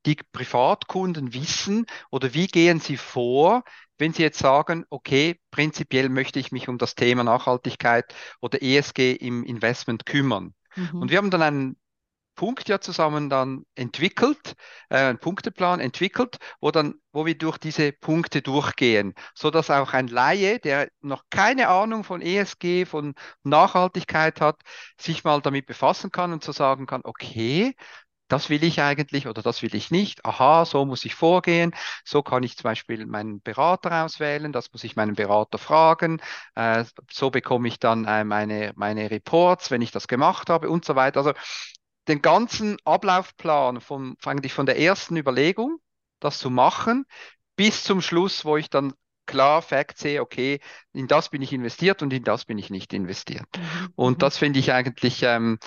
die 0.07 0.17
Privatkunden 0.33 1.35
wissen 1.35 1.87
oder 2.11 2.35
wie 2.35 2.47
gehen 2.47 2.81
sie 2.81 2.97
vor, 2.97 3.65
wenn 3.99 4.13
sie 4.13 4.23
jetzt 4.23 4.39
sagen, 4.39 4.85
okay, 4.91 5.41
prinzipiell 5.51 6.09
möchte 6.09 6.39
ich 6.41 6.53
mich 6.53 6.69
um 6.69 6.79
das 6.79 6.95
Thema 6.95 7.25
Nachhaltigkeit 7.25 8.15
oder 8.41 8.63
ESG 8.63 9.13
im 9.13 9.45
Investment 9.45 10.07
kümmern? 10.07 10.55
Mhm. 10.77 11.03
Und 11.03 11.11
wir 11.11 11.19
haben 11.19 11.31
dann 11.31 11.43
einen 11.43 11.77
Punkt 12.35 12.69
ja 12.69 12.81
zusammen 12.81 13.29
dann 13.29 13.65
entwickelt, 13.75 14.55
äh, 14.89 14.97
einen 14.97 15.19
Punkteplan 15.19 15.81
entwickelt, 15.81 16.39
wo 16.61 16.71
dann, 16.71 16.95
wo 17.13 17.27
wir 17.27 17.37
durch 17.37 17.59
diese 17.59 17.93
Punkte 17.93 18.41
durchgehen, 18.43 19.15
so 19.35 19.51
dass 19.51 19.71
auch 19.71 19.93
ein 19.93 20.09
Laie, 20.09 20.59
der 20.59 20.89
noch 21.01 21.25
keine 21.31 21.69
Ahnung 21.69 22.05
von 22.05 22.23
ESG, 22.23 22.87
von 22.87 23.15
Nachhaltigkeit 23.43 24.41
hat, 24.41 24.63
sich 24.99 25.25
mal 25.25 25.43
damit 25.43 25.67
befassen 25.67 26.11
kann 26.11 26.33
und 26.33 26.43
zu 26.43 26.53
so 26.53 26.59
sagen 26.59 26.87
kann, 26.87 27.03
okay, 27.05 27.75
das 28.33 28.49
will 28.49 28.65
ich 28.65 28.81
eigentlich 28.81 29.27
oder 29.27 29.43
das 29.43 29.61
will 29.61 29.75
ich 29.75 29.91
nicht. 29.91 30.25
Aha, 30.25 30.65
so 30.65 30.87
muss 30.87 31.05
ich 31.05 31.15
vorgehen. 31.15 31.75
So 32.03 32.23
kann 32.23 32.43
ich 32.43 32.57
zum 32.57 32.65
Beispiel 32.65 33.05
meinen 33.05 33.43
Berater 33.43 34.05
auswählen. 34.05 34.53
Das 34.53 34.73
muss 34.73 34.85
ich 34.85 34.97
meinen 34.97 35.15
Berater 35.15 35.59
fragen. 35.59 36.21
Äh, 36.55 36.87
so 37.11 37.31
bekomme 37.31 37.69
ich 37.69 37.79
dann 37.79 38.07
äh, 38.07 38.25
meine, 38.25 38.73
meine 38.75 39.11
Reports, 39.11 39.71
wenn 39.71 39.83
ich 39.83 39.91
das 39.91 40.09
gemacht 40.09 40.49
habe 40.49 40.71
und 40.71 40.87
so 40.87 40.97
weiter. 40.97 41.19
Also 41.19 41.33
den 42.09 42.23
ganzen 42.23 42.79
Ablaufplan 42.85 43.83
von, 43.83 44.17
eigentlich 44.25 44.55
von 44.55 44.65
der 44.65 44.79
ersten 44.79 45.19
Überlegung, 45.19 45.79
das 46.19 46.39
zu 46.39 46.49
machen, 46.49 47.05
bis 47.55 47.85
zum 47.85 48.01
Schluss, 48.01 48.47
wo 48.47 48.57
ich 48.57 48.71
dann 48.71 48.95
klar 49.27 49.61
Fact 49.61 49.99
sehe, 49.99 50.23
okay, 50.23 50.61
in 50.95 51.07
das 51.07 51.29
bin 51.29 51.43
ich 51.43 51.53
investiert 51.53 52.03
und 52.03 52.15
in 52.15 52.25
das 52.25 52.47
bin 52.47 52.57
ich 52.57 52.71
nicht 52.71 52.95
investiert. 52.95 53.47
Mhm. 53.57 53.93
Und 53.95 54.15
mhm. 54.15 54.19
das 54.21 54.39
finde 54.39 54.59
ich 54.59 54.73
eigentlich 54.73 55.23
ähm, 55.23 55.59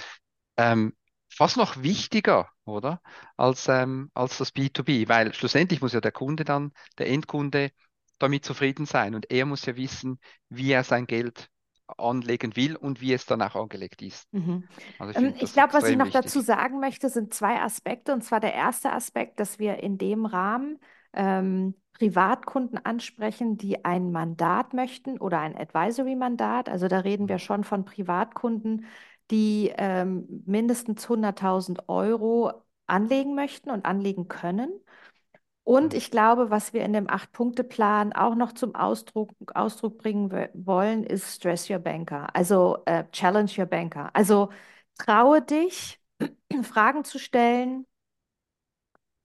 ähm, 0.57 0.93
fast 1.35 1.57
noch 1.57 1.81
wichtiger, 1.83 2.49
oder? 2.65 3.01
Als, 3.37 3.67
ähm, 3.67 4.09
als 4.13 4.37
das 4.37 4.53
B2B, 4.53 5.09
weil 5.09 5.33
schlussendlich 5.33 5.81
muss 5.81 5.93
ja 5.93 6.01
der 6.01 6.11
Kunde 6.11 6.45
dann, 6.45 6.71
der 6.97 7.09
Endkunde, 7.09 7.71
damit 8.19 8.45
zufrieden 8.45 8.85
sein 8.85 9.13
und 9.13 9.29
er 9.29 9.45
muss 9.45 9.65
ja 9.65 9.75
wissen, 9.75 10.19
wie 10.49 10.71
er 10.71 10.83
sein 10.83 11.05
Geld 11.05 11.49
anlegen 11.97 12.55
will 12.55 12.75
und 12.75 13.01
wie 13.01 13.13
es 13.13 13.25
dann 13.25 13.41
auch 13.41 13.55
angelegt 13.55 14.01
ist. 14.01 14.31
Mhm. 14.33 14.63
Also 14.97 15.11
ich, 15.11 15.17
ähm, 15.17 15.33
ich 15.39 15.53
glaube, 15.53 15.73
was 15.73 15.87
ich 15.87 15.97
noch 15.97 16.05
wichtig. 16.05 16.23
dazu 16.23 16.39
sagen 16.39 16.79
möchte, 16.79 17.09
sind 17.09 17.33
zwei 17.33 17.61
Aspekte. 17.61 18.13
Und 18.13 18.23
zwar 18.23 18.39
der 18.39 18.53
erste 18.53 18.91
Aspekt, 18.91 19.39
dass 19.39 19.59
wir 19.59 19.83
in 19.83 19.97
dem 19.97 20.25
Rahmen 20.25 20.79
ähm, 21.13 21.75
Privatkunden 21.93 22.83
ansprechen, 22.83 23.57
die 23.57 23.85
ein 23.85 24.11
Mandat 24.11 24.73
möchten 24.73 25.17
oder 25.19 25.39
ein 25.39 25.55
Advisory-Mandat. 25.55 26.69
Also 26.69 26.87
da 26.87 26.99
reden 26.99 27.29
wir 27.29 27.35
mhm. 27.35 27.39
schon 27.39 27.63
von 27.63 27.85
Privatkunden, 27.85 28.85
die 29.31 29.71
ähm, 29.77 30.43
mindestens 30.45 31.07
100.000 31.07 31.87
Euro 31.87 32.53
anlegen 32.87 33.35
möchten 33.35 33.69
und 33.71 33.85
anlegen 33.85 34.27
können. 34.27 34.71
Und 35.63 35.93
mhm. 35.93 35.97
ich 35.97 36.11
glaube, 36.11 36.51
was 36.51 36.73
wir 36.73 36.83
in 36.85 36.93
dem 36.93 37.09
Acht-Punkte-Plan 37.09 38.13
auch 38.13 38.35
noch 38.35 38.53
zum 38.53 38.75
Ausdruck, 38.75 39.31
Ausdruck 39.55 39.97
bringen 39.97 40.31
wollen, 40.53 41.03
ist 41.03 41.35
Stress 41.35 41.69
Your 41.69 41.79
Banker, 41.79 42.33
also 42.35 42.77
äh, 42.85 43.03
Challenge 43.11 43.51
Your 43.57 43.65
Banker. 43.65 44.11
Also 44.13 44.49
traue 44.97 45.41
dich, 45.41 45.99
Fragen 46.63 47.03
zu 47.03 47.19
stellen, 47.19 47.85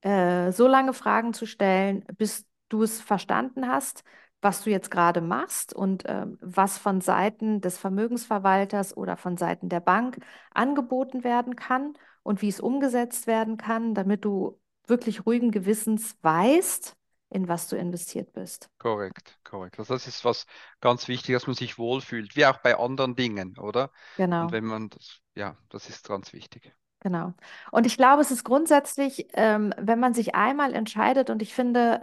äh, 0.01 0.51
so 0.51 0.67
lange 0.67 0.93
Fragen 0.93 1.33
zu 1.33 1.45
stellen, 1.45 2.03
bis 2.17 2.45
du 2.69 2.83
es 2.83 3.01
verstanden 3.01 3.67
hast, 3.67 4.03
was 4.41 4.63
du 4.63 4.69
jetzt 4.71 4.91
gerade 4.91 5.21
machst 5.21 5.73
und 5.73 6.05
äh, 6.05 6.25
was 6.41 6.77
von 6.77 7.01
Seiten 7.01 7.61
des 7.61 7.77
Vermögensverwalters 7.77 8.95
oder 8.97 9.17
von 9.17 9.37
Seiten 9.37 9.69
der 9.69 9.79
Bank 9.81 10.17
angeboten 10.53 11.23
werden 11.23 11.55
kann 11.55 11.93
und 12.23 12.41
wie 12.41 12.49
es 12.49 12.59
umgesetzt 12.59 13.27
werden 13.27 13.57
kann, 13.57 13.93
damit 13.95 14.25
du 14.25 14.59
wirklich 14.87 15.25
ruhigen 15.25 15.51
Gewissens 15.51 16.17
weißt, 16.21 16.95
in 17.29 17.47
was 17.47 17.67
du 17.67 17.75
investiert 17.77 18.33
bist. 18.33 18.69
Korrekt, 18.79 19.39
korrekt. 19.45 19.79
Also 19.79 19.93
das 19.93 20.07
ist 20.07 20.25
was 20.25 20.45
ganz 20.81 21.07
wichtig, 21.07 21.33
dass 21.35 21.45
man 21.47 21.55
sich 21.55 21.77
wohlfühlt, 21.77 22.35
wie 22.35 22.45
auch 22.45 22.57
bei 22.57 22.77
anderen 22.77 23.15
Dingen, 23.15 23.57
oder? 23.59 23.91
Und 24.39 24.51
Genau. 24.51 24.51
wenn 24.51 24.65
man 24.65 24.89
das, 24.89 25.19
ja, 25.35 25.57
das 25.69 25.87
ist 25.89 26.07
ganz 26.07 26.33
wichtig. 26.33 26.73
Genau. 27.03 27.33
Und 27.71 27.87
ich 27.87 27.97
glaube, 27.97 28.21
es 28.21 28.29
ist 28.29 28.43
grundsätzlich, 28.43 29.27
ähm, 29.33 29.73
wenn 29.77 29.99
man 29.99 30.13
sich 30.13 30.35
einmal 30.35 30.73
entscheidet, 30.75 31.31
und 31.31 31.41
ich 31.41 31.53
finde, 31.53 32.01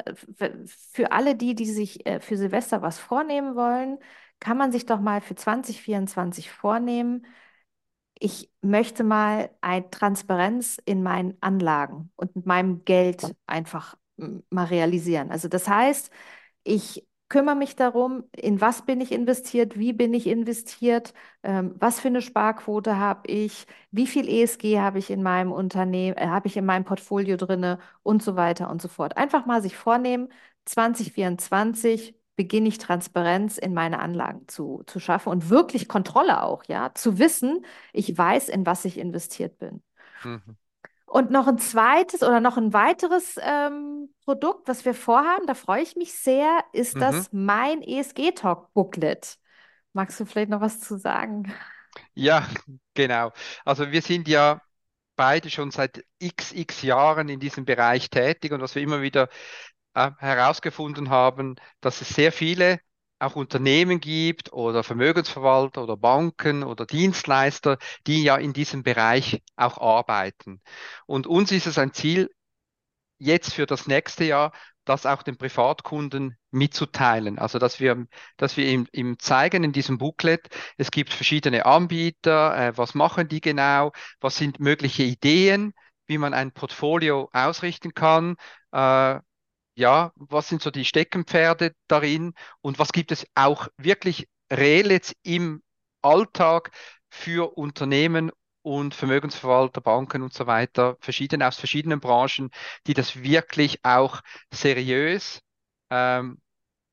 für 0.66 1.12
alle 1.12 1.36
die, 1.36 1.54
die 1.54 1.66
sich 1.66 2.04
äh, 2.04 2.18
für 2.20 2.36
Silvester 2.36 2.82
was 2.82 2.98
vornehmen 2.98 3.54
wollen, 3.54 3.98
kann 4.40 4.56
man 4.56 4.72
sich 4.72 4.86
doch 4.86 5.00
mal 5.00 5.20
für 5.20 5.36
2024 5.36 6.50
vornehmen, 6.50 7.24
ich 8.18 8.50
möchte 8.62 9.04
mal 9.04 9.50
eine 9.60 9.90
Transparenz 9.90 10.78
in 10.84 11.02
meinen 11.02 11.36
Anlagen 11.40 12.10
und 12.16 12.34
mit 12.36 12.46
meinem 12.46 12.84
Geld 12.84 13.34
einfach 13.46 13.96
mal 14.50 14.64
realisieren. 14.66 15.30
Also 15.30 15.48
das 15.48 15.68
heißt, 15.68 16.10
ich 16.64 17.06
kümmere 17.28 17.56
mich 17.56 17.76
darum, 17.76 18.24
in 18.34 18.60
was 18.60 18.84
bin 18.86 19.00
ich 19.00 19.12
investiert, 19.12 19.78
wie 19.78 19.92
bin 19.92 20.14
ich 20.14 20.26
investiert, 20.26 21.12
ähm, 21.42 21.74
was 21.78 22.00
für 22.00 22.08
eine 22.08 22.22
Sparquote 22.22 22.96
habe 22.98 23.28
ich, 23.30 23.66
wie 23.90 24.06
viel 24.06 24.28
ESG 24.28 24.80
habe 24.80 24.98
ich 24.98 25.10
in 25.10 25.22
meinem 25.22 25.52
Unternehmen, 25.52 26.16
äh, 26.16 26.28
habe 26.28 26.48
ich 26.48 26.56
in 26.56 26.64
meinem 26.64 26.84
Portfolio 26.84 27.36
drinne 27.36 27.78
und 28.02 28.22
so 28.22 28.36
weiter 28.36 28.70
und 28.70 28.80
so 28.82 28.88
fort. 28.88 29.16
Einfach 29.16 29.46
mal 29.46 29.62
sich 29.62 29.76
vornehmen, 29.76 30.28
2024 30.64 32.14
beginne 32.36 32.68
ich 32.68 32.78
Transparenz 32.78 33.58
in 33.58 33.74
meine 33.74 33.98
Anlagen 33.98 34.46
zu, 34.48 34.82
zu 34.86 35.00
schaffen 35.00 35.30
und 35.30 35.50
wirklich 35.50 35.88
Kontrolle 35.88 36.42
auch, 36.42 36.64
ja, 36.64 36.92
zu 36.94 37.18
wissen, 37.18 37.64
ich 37.92 38.16
weiß, 38.16 38.48
in 38.48 38.64
was 38.64 38.84
ich 38.84 38.96
investiert 38.98 39.58
bin. 39.58 39.82
Mhm. 40.24 40.56
Und 41.08 41.30
noch 41.30 41.46
ein 41.46 41.58
zweites 41.58 42.22
oder 42.22 42.40
noch 42.40 42.56
ein 42.58 42.72
weiteres 42.72 43.38
ähm, 43.42 44.10
Produkt, 44.24 44.68
was 44.68 44.84
wir 44.84 44.94
vorhaben, 44.94 45.46
da 45.46 45.54
freue 45.54 45.82
ich 45.82 45.96
mich 45.96 46.12
sehr, 46.14 46.64
ist 46.72 47.00
Mhm. 47.00 47.00
das 47.00 47.30
mein 47.32 47.82
ESG-Talk-Booklet. 47.82 49.38
Magst 49.94 50.20
du 50.20 50.26
vielleicht 50.26 50.50
noch 50.50 50.60
was 50.60 50.80
zu 50.80 50.98
sagen? 50.98 51.52
Ja, 52.14 52.48
genau. 52.94 53.32
Also 53.64 53.90
wir 53.92 54.02
sind 54.02 54.28
ja 54.28 54.60
beide 55.16 55.50
schon 55.50 55.70
seit 55.70 56.04
x, 56.18 56.52
x 56.52 56.82
Jahren 56.82 57.28
in 57.28 57.40
diesem 57.40 57.64
Bereich 57.64 58.10
tätig 58.10 58.52
und 58.52 58.60
was 58.60 58.74
wir 58.74 58.82
immer 58.82 59.02
wieder 59.02 59.28
äh, 59.94 60.10
herausgefunden 60.18 61.10
haben, 61.10 61.56
dass 61.80 62.00
es 62.02 62.10
sehr 62.10 62.32
viele 62.32 62.80
auch 63.18 63.36
Unternehmen 63.36 64.00
gibt 64.00 64.52
oder 64.52 64.84
Vermögensverwalter 64.84 65.82
oder 65.82 65.96
Banken 65.96 66.62
oder 66.62 66.86
Dienstleister, 66.86 67.78
die 68.06 68.22
ja 68.22 68.36
in 68.36 68.52
diesem 68.52 68.82
Bereich 68.82 69.42
auch 69.56 69.78
arbeiten. 69.78 70.60
Und 71.06 71.26
uns 71.26 71.52
ist 71.52 71.66
es 71.66 71.78
ein 71.78 71.92
Ziel, 71.92 72.30
jetzt 73.18 73.52
für 73.54 73.66
das 73.66 73.86
nächste 73.86 74.24
Jahr 74.24 74.52
das 74.84 75.04
auch 75.04 75.22
den 75.22 75.36
Privatkunden 75.36 76.36
mitzuteilen. 76.50 77.38
Also 77.38 77.58
dass 77.58 77.78
wir, 77.78 78.06
dass 78.36 78.56
wir 78.56 78.66
ihm, 78.66 78.86
ihm 78.92 79.18
zeigen 79.18 79.64
in 79.64 79.72
diesem 79.72 79.98
Booklet, 79.98 80.48
es 80.78 80.90
gibt 80.90 81.12
verschiedene 81.12 81.66
Anbieter, 81.66 82.56
äh, 82.56 82.76
was 82.76 82.94
machen 82.94 83.28
die 83.28 83.40
genau, 83.40 83.92
was 84.20 84.36
sind 84.36 84.60
mögliche 84.60 85.02
Ideen, 85.02 85.74
wie 86.06 86.18
man 86.18 86.32
ein 86.32 86.52
Portfolio 86.52 87.28
ausrichten 87.32 87.92
kann. 87.92 88.36
Äh, 88.72 89.18
ja, 89.78 90.12
was 90.16 90.48
sind 90.48 90.60
so 90.60 90.70
die 90.72 90.84
Steckenpferde 90.84 91.72
darin 91.86 92.34
und 92.60 92.80
was 92.80 92.90
gibt 92.92 93.12
es 93.12 93.26
auch 93.36 93.68
wirklich 93.76 94.28
reell 94.52 94.90
jetzt 94.90 95.14
im 95.22 95.62
Alltag 96.02 96.72
für 97.08 97.56
Unternehmen 97.56 98.32
und 98.62 98.92
Vermögensverwalter, 98.92 99.80
Banken 99.80 100.22
und 100.22 100.34
so 100.34 100.48
weiter, 100.48 100.96
verschiedene 101.00 101.46
aus 101.46 101.56
verschiedenen 101.56 102.00
Branchen, 102.00 102.50
die 102.88 102.94
das 102.94 103.22
wirklich 103.22 103.84
auch 103.84 104.20
seriös, 104.52 105.40
ähm, 105.90 106.40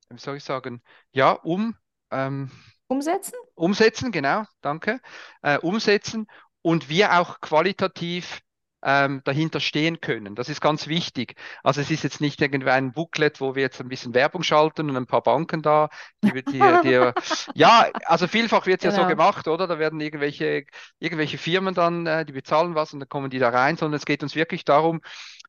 wie 0.10 0.19
soll 0.19 0.38
ich 0.38 0.43
sagen, 0.43 0.84
ja, 1.12 1.32
um 1.32 1.76
ähm, 2.12 2.52
Umsetzen? 2.88 3.34
Umsetzen, 3.56 4.12
genau, 4.12 4.43
danke. 4.62 5.02
Äh, 5.41 5.58
umsetzen 5.58 6.28
und 6.62 6.88
wir 6.88 7.19
auch 7.19 7.41
qualitativ 7.41 8.41
ähm, 8.86 9.21
dahinter 9.26 9.60
stehen 9.60 10.02
können. 10.02 10.36
Das 10.36 10.50
ist 10.50 10.62
ganz 10.62 10.88
wichtig. 10.88 11.36
Also 11.63 11.82
es 11.82 11.91
ist 11.91 12.04
jetzt 12.04 12.21
nicht 12.21 12.41
irgendwie 12.41 12.71
ein 12.71 12.93
Booklet, 12.93 13.41
wo 13.41 13.56
wir 13.56 13.63
jetzt 13.63 13.82
ein 13.82 13.89
bisschen 13.89 14.13
Werbung 14.13 14.43
schalten 14.43 14.89
und 14.89 14.98
ein 14.98 15.08
paar 15.08 15.24
Banken 15.24 15.63
da, 15.63 15.89
die, 16.24 16.32
die, 16.45 16.80
die 16.80 17.12
ja, 17.54 17.88
also 18.06 18.28
vielfach 18.28 18.67
wird 18.67 18.80
es 18.82 18.86
ja 18.86 18.91
so 18.91 19.06
Genau, 19.06 19.08
gemacht, 19.08 19.48
oder? 19.48 19.67
Da 19.67 19.80
werden 19.80 20.00
irgendwelche, 20.02 20.65
irgendwelche 21.00 21.38
Firmen 21.39 21.74
dann, 21.74 22.08
äh, 22.08 22.26
die 22.26 22.34
bezahlen 22.34 22.76
was 22.76 22.93
und 22.93 23.00
dann 23.02 23.10
kommen 23.10 23.30
die 23.32 23.39
da 23.39 23.50
rein, 23.50 23.78
sondern 23.78 23.98
es 23.98 24.06
geht 24.06 24.24
uns 24.24 24.36
wirklich 24.36 24.65
darum, 24.65 25.02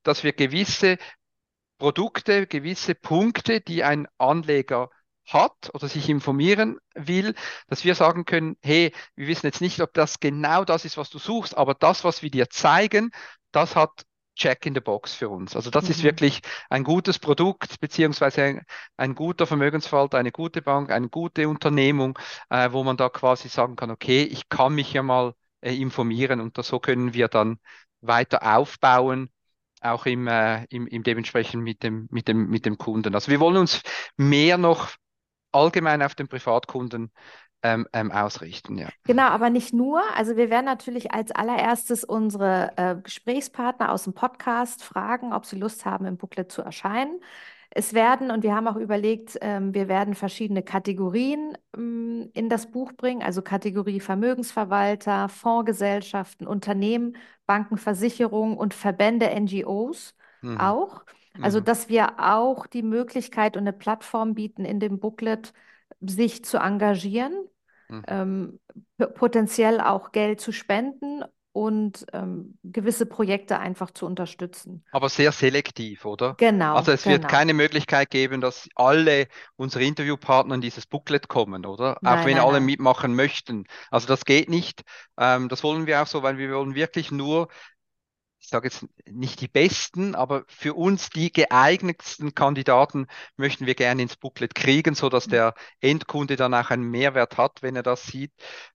dass 0.03 0.25
wir 0.25 0.33
gewisse 0.33 0.99
Produkte, 1.79 2.46
gewisse 2.46 2.94
Punkte, 2.94 3.61
die 3.61 3.85
ein 3.85 4.09
Anleger 4.18 4.90
hat 5.27 5.71
oder 5.75 5.89
sich 5.89 6.09
informieren 6.09 6.79
will, 6.95 7.35
dass 7.69 7.85
wir 7.85 7.95
sagen 7.95 8.25
können, 8.25 8.57
hey, 8.62 8.93
wir 9.17 9.27
wissen 9.29 9.47
jetzt 9.47 9.61
nicht, 9.61 9.81
ob 9.81 9.93
das 9.95 10.21
genau 10.21 10.65
das 10.65 10.85
ist, 10.85 10.97
was 10.97 11.11
du 11.11 11.19
suchst, 11.19 11.57
aber 11.57 11.75
das, 11.75 12.05
was 12.05 12.23
wir 12.23 12.31
dir 12.31 12.49
zeigen, 12.51 13.11
das 13.53 13.77
hat 13.77 14.05
Check 14.35 14.67
in 14.67 14.75
the 14.75 14.81
Box 14.81 15.15
für 15.15 15.31
uns. 15.31 15.57
Also 15.57 15.71
das 15.71 15.89
ist 15.89 16.03
Mhm. 16.03 16.05
wirklich 16.05 16.41
ein 16.69 16.85
gutes 16.85 17.19
Produkt, 17.19 17.81
beziehungsweise 17.81 18.43
ein, 18.43 18.62
ein 18.99 19.15
guter 19.15 19.47
Vermögensverwalter, 19.47 20.19
eine 20.19 20.31
gute 20.31 20.61
Bank, 20.61 20.91
eine 20.91 21.09
gute 21.09 21.49
Unternehmung, 21.49 22.19
äh, 22.51 22.71
wo 22.73 22.85
man 22.85 22.99
da 22.99 23.09
quasi 23.09 23.49
sagen 23.49 23.77
kann, 23.77 23.91
okay, 23.91 24.23
ich 24.25 24.49
kann 24.51 24.75
mich 24.75 24.93
ja 24.93 25.03
mal 25.03 25.33
äh, 25.62 25.75
informieren 25.75 26.41
und 26.41 26.59
das, 26.59 26.69
so 26.69 26.79
können 26.81 27.15
wir 27.15 27.29
dann 27.29 27.59
weiter 28.03 28.57
aufbauen 28.57 29.31
auch 29.81 30.07
im, 30.07 30.27
äh, 30.27 30.65
im, 30.71 30.87
im 30.87 31.03
dementsprechend 31.03 31.62
mit 31.62 31.83
dem, 31.83 32.09
mit 32.11 32.29
dem, 32.29 32.49
mit 32.49 32.67
dem 32.67 32.79
Kunden. 32.79 33.15
Also 33.15 33.31
wir 33.31 33.41
wollen 33.41 33.57
uns 33.59 33.83
mehr 34.17 34.59
noch 34.59 34.91
allgemein 35.57 36.03
auf 36.03 36.14
den 36.14 36.29
Privatkunden 36.29 37.11
ähm, 37.62 37.87
ähm, 37.92 38.12
ausrichten, 38.12 38.79
ja. 38.79 38.88
Genau, 39.05 39.25
aber 39.25 39.51
nicht 39.51 39.73
nur. 39.73 40.03
Also 40.14 40.37
wir 40.37 40.51
werden 40.51 40.66
natürlich 40.66 41.12
als 41.12 41.31
allererstes 41.33 42.05
unsere 42.05 42.73
äh, 42.77 42.97
Gesprächspartner 42.97 43.92
aus 43.92 44.05
dem 44.05 44.14
Podcast 44.14 44.85
fragen, 44.85 45.33
ob 45.33 45.47
sie 45.47 45.57
Lust 45.57 45.85
haben, 45.85 46.07
im 46.07 46.16
Booklet 46.16 46.53
zu 46.53 46.62
erscheinen. 46.62 47.21
Es 47.71 47.92
werden, 47.95 48.31
und 48.31 48.42
wir 48.42 48.55
haben 48.55 48.69
auch 48.69 48.77
überlegt, 48.77 49.37
ähm, 49.42 49.75
wir 49.75 49.88
werden 49.88 50.14
verschiedene 50.14 50.62
Kategorien 50.62 51.59
ähm, 51.77 52.31
in 52.33 52.49
das 52.49 52.71
Buch 52.71 52.92
bringen, 52.92 53.23
also 53.23 53.42
Kategorie 53.42 54.01
Vermögensverwalter, 54.01 55.29
Fondsgesellschaften, 55.29 56.47
Unternehmen, 56.47 57.16
Banken, 57.47 57.77
Versicherungen 57.77 58.57
und 58.57 58.75
Verbände, 58.75 59.31
NGOs 59.31 60.14
Mhm. 60.42 60.57
auch. 60.61 61.05
Also, 61.40 61.61
Mhm. 61.61 61.61
dass 61.61 61.88
wir 61.88 62.14
auch 62.18 62.66
die 62.66 62.83
Möglichkeit 62.83 63.57
und 63.57 63.62
eine 63.62 63.72
Plattform 63.72 64.35
bieten, 64.35 64.64
in 64.64 64.81
dem 64.81 64.99
Booklet 65.01 65.53
sich 66.01 66.44
zu 66.44 66.59
engagieren 66.59 67.35
Mhm. 67.88 68.07
ähm, 68.07 68.61
potenziell 69.14 69.81
auch 69.81 70.12
Geld 70.12 70.40
zu 70.40 70.53
spenden 70.53 71.25
und 71.53 72.07
ähm, 72.12 72.59
gewisse 72.64 73.07
Projekte 73.07 73.59
einfach 73.59 73.90
zu 73.90 74.07
unterstützen. 74.07 74.85
Aber 74.92 75.09
sehr 75.09 75.33
selektiv, 75.33 76.05
oder? 76.05 76.38
Also 76.72 76.90
Genau, 76.90 76.92
es 76.92 77.07
wird 77.07 77.27
genau. 77.27 77.29
keine 77.29 77.55
Möglichkeit 77.55 78.11
geben, 78.11 78.40
dass 78.40 78.68
alle 78.77 79.29
unsere 79.57 79.85
Interviewpartner 79.85 80.55
in 80.57 80.61
dieses 80.61 80.87
Booklet 80.87 81.29
kommen, 81.29 81.66
oder? 81.66 81.99
Auch 82.05 82.25
Nein, 82.25 82.25
wenn 82.25 82.38
nein, 82.38 82.38
alle 82.38 82.61
nein. 82.61 82.61
mitmachen 82.61 83.14
möchten. 83.14 83.64
Also 83.90 84.07
das 84.07 84.25
geht 84.25 84.49
nicht. 84.49 84.83
Ähm, 85.18 85.49
das 85.49 85.62
wollen 85.62 85.87
wir 85.87 86.03
auch 86.03 86.07
so, 86.07 86.22
weil 86.22 86.38
wir 86.38 86.51
wollen 86.55 86.75
wirklich 86.75 87.11
nur 87.11 87.49
ich 88.40 88.49
sage 88.49 88.68
jetzt 88.68 88.87
nicht 89.11 89.40
die 89.40 89.49
besten, 89.49 90.14
aber 90.14 90.44
für 90.49 90.75
uns 90.75 91.11
die 91.11 91.33
geeignetsten 91.33 92.35
Kandidaten 92.35 93.07
möchten 93.37 93.66
wir 93.66 93.75
gerne 93.75 94.03
ins 94.03 94.16
Booklet 94.16 94.55
kriegen, 94.55 94.94
so 94.94 95.09
dass 95.09 95.27
der 95.27 95.55
Endkunde 95.81 96.37
dann 96.37 96.55
auch 96.55 96.70
einen 96.70 96.85
Mehrwert 96.90 97.38
hat, 97.38 97.62
wenn 97.62 97.77
er 97.77 97.83
das 97.83 98.05
sieht. 98.07 98.33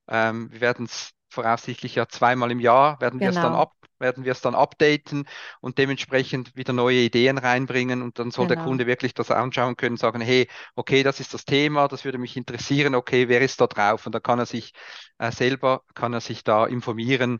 Ähm, 0.08 0.52
wir 0.52 0.62
werden 0.62 0.86
es 0.86 1.12
voraussichtlich 1.30 1.95
ja 1.95 2.08
zweimal 2.10 2.52
im 2.52 2.60
Jahr 2.60 3.00
werden 3.00 3.21
wir 3.21 3.30
es 3.30 3.39
dann 3.39 3.54
Genau, 3.54 3.56
ab, 3.56 3.74
werden 4.00 4.26
wir 4.26 4.34
es 4.34 4.41
dann 4.41 4.54
updaten 4.54 5.26
und 5.62 5.78
dementsprechend 5.78 6.54
wieder 6.58 6.74
neue 6.74 6.97
Ideen 6.97 7.38
reinbringen 7.38 8.02
und 8.02 8.19
dann 8.19 8.32
soll 8.32 8.47
der 8.47 8.58
genau, 8.58 8.58
Kunde 8.58 8.86
wirklich 8.86 9.13
das 9.13 9.32
anschauen 9.32 9.78
können, 9.78 9.95
sagen, 9.95 10.19
hey, 10.19 10.50
okay, 10.76 11.04
das 11.04 11.21
ist 11.21 11.34
das 11.34 11.45
Thema, 11.45 11.88
das 11.88 12.04
würde 12.04 12.17
mich 12.17 12.36
interessieren, 12.36 12.95
okay, 12.95 13.30
wer 13.30 13.39
ist 13.41 13.62
da 13.62 13.67
drauf? 13.67 14.06
Und 14.06 14.13
da 14.13 14.19
kann 14.19 14.39
er 14.39 14.45
sich 14.45 14.74
äh, 15.19 15.32
selber, 15.32 15.84
kann 15.93 16.12
er 16.13 16.19
sich 16.21 16.43
da 16.43 16.65
informieren 16.65 17.39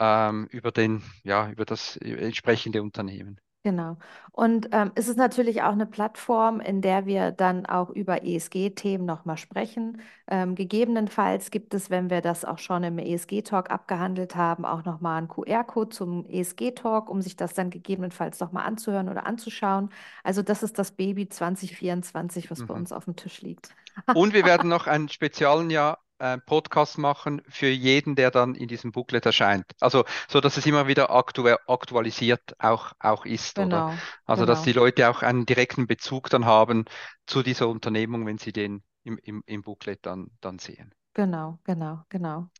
ähm, 0.00 0.46
über 0.50 0.72
den, 0.72 1.02
ja, 1.24 1.50
über 1.50 1.64
das 1.66 1.96
entsprechende 1.98 2.82
Unternehmen. 2.82 3.40
genau. 3.62 3.98
Und 4.32 4.68
ähm, 4.72 4.92
es 4.94 5.08
ist 5.08 5.16
natürlich 5.18 5.62
auch 5.62 5.72
eine 5.72 5.86
Plattform, 5.86 6.60
in 6.60 6.80
der 6.82 7.04
wir 7.06 7.30
dann 7.32 7.66
auch 7.66 7.90
über 7.90 8.24
ESG-Themen 8.24 9.04
nochmal 9.04 9.36
sprechen. 9.36 10.00
Ähm, 10.28 10.54
gegebenenfalls 10.54 11.50
gibt 11.50 11.74
es, 11.74 11.90
wenn 11.90 12.08
wir 12.10 12.20
das 12.22 12.44
auch 12.44 12.58
schon 12.58 12.84
im 12.84 12.98
ESG-Talk 12.98 13.70
abgehandelt 13.70 14.34
haben, 14.36 14.64
auch 14.64 14.84
nochmal 14.84 15.18
einen 15.18 15.28
QR-Code 15.28 15.90
zum 15.90 16.26
ESG-Talk, 16.26 17.10
um 17.10 17.20
sich 17.22 17.36
das 17.36 17.52
dann 17.54 17.70
gegebenenfalls 17.70 18.40
nochmal 18.40 18.66
anzuhören 18.66 19.08
oder 19.10 19.26
anzuschauen. 19.26 19.90
Also 20.24 20.42
das 20.42 20.62
ist 20.62 20.78
das 20.78 20.92
Baby 20.92 21.28
2024, 21.28 22.50
was 22.50 22.62
bei 22.64 22.72
Mhm. 22.72 22.74
uns 22.74 22.92
auf 22.92 23.04
dem 23.04 23.16
Tisch 23.16 23.42
liegt. 23.42 23.74
Und 24.12 24.34
wir 24.34 24.44
werden 24.44 24.68
noch 24.68 24.86
ein 24.86 25.08
Spezialjahr 25.08 25.98
äh, 26.20 26.38
Podcasts 26.38 26.98
machen 26.98 27.42
für 27.48 27.68
jeden, 27.68 28.16
der 28.16 28.30
dann 28.30 28.54
in 28.54 28.68
diesem 28.68 28.92
Booklet 28.92 29.26
erscheint. 29.26 29.66
Also 29.80 30.04
so, 30.28 30.40
dass 30.40 30.56
es 30.56 30.66
immer 30.66 30.86
wieder 30.88 31.10
aktu 31.10 31.46
aktualisiert 31.66 32.54
auch, 32.58 32.92
auch 33.00 33.26
ist, 33.26 33.58
Genau, 33.58 33.60
oder? 33.60 33.86
Also 34.26 34.46
dass 34.46 34.62
die 34.62 34.72
genau, 34.72 34.74
Leute 34.74 35.10
auch 35.10 35.22
einen 35.22 35.46
direkten 35.46 35.86
Bezug 35.86 36.30
dann 36.30 36.44
haben 36.46 36.84
zu 37.26 37.42
dieser 37.42 37.68
Unternehmung, 37.68 38.26
wenn 38.26 38.38
sie 38.38 38.52
den 38.52 38.82
im, 39.04 39.18
im, 39.22 39.42
im 39.46 39.62
Booklet 39.62 40.06
dann, 40.06 40.28
dann 40.40 40.58
sehen. 40.58 40.94
genau, 41.14 41.58
genau, 41.64 42.04
genau. 42.08 42.50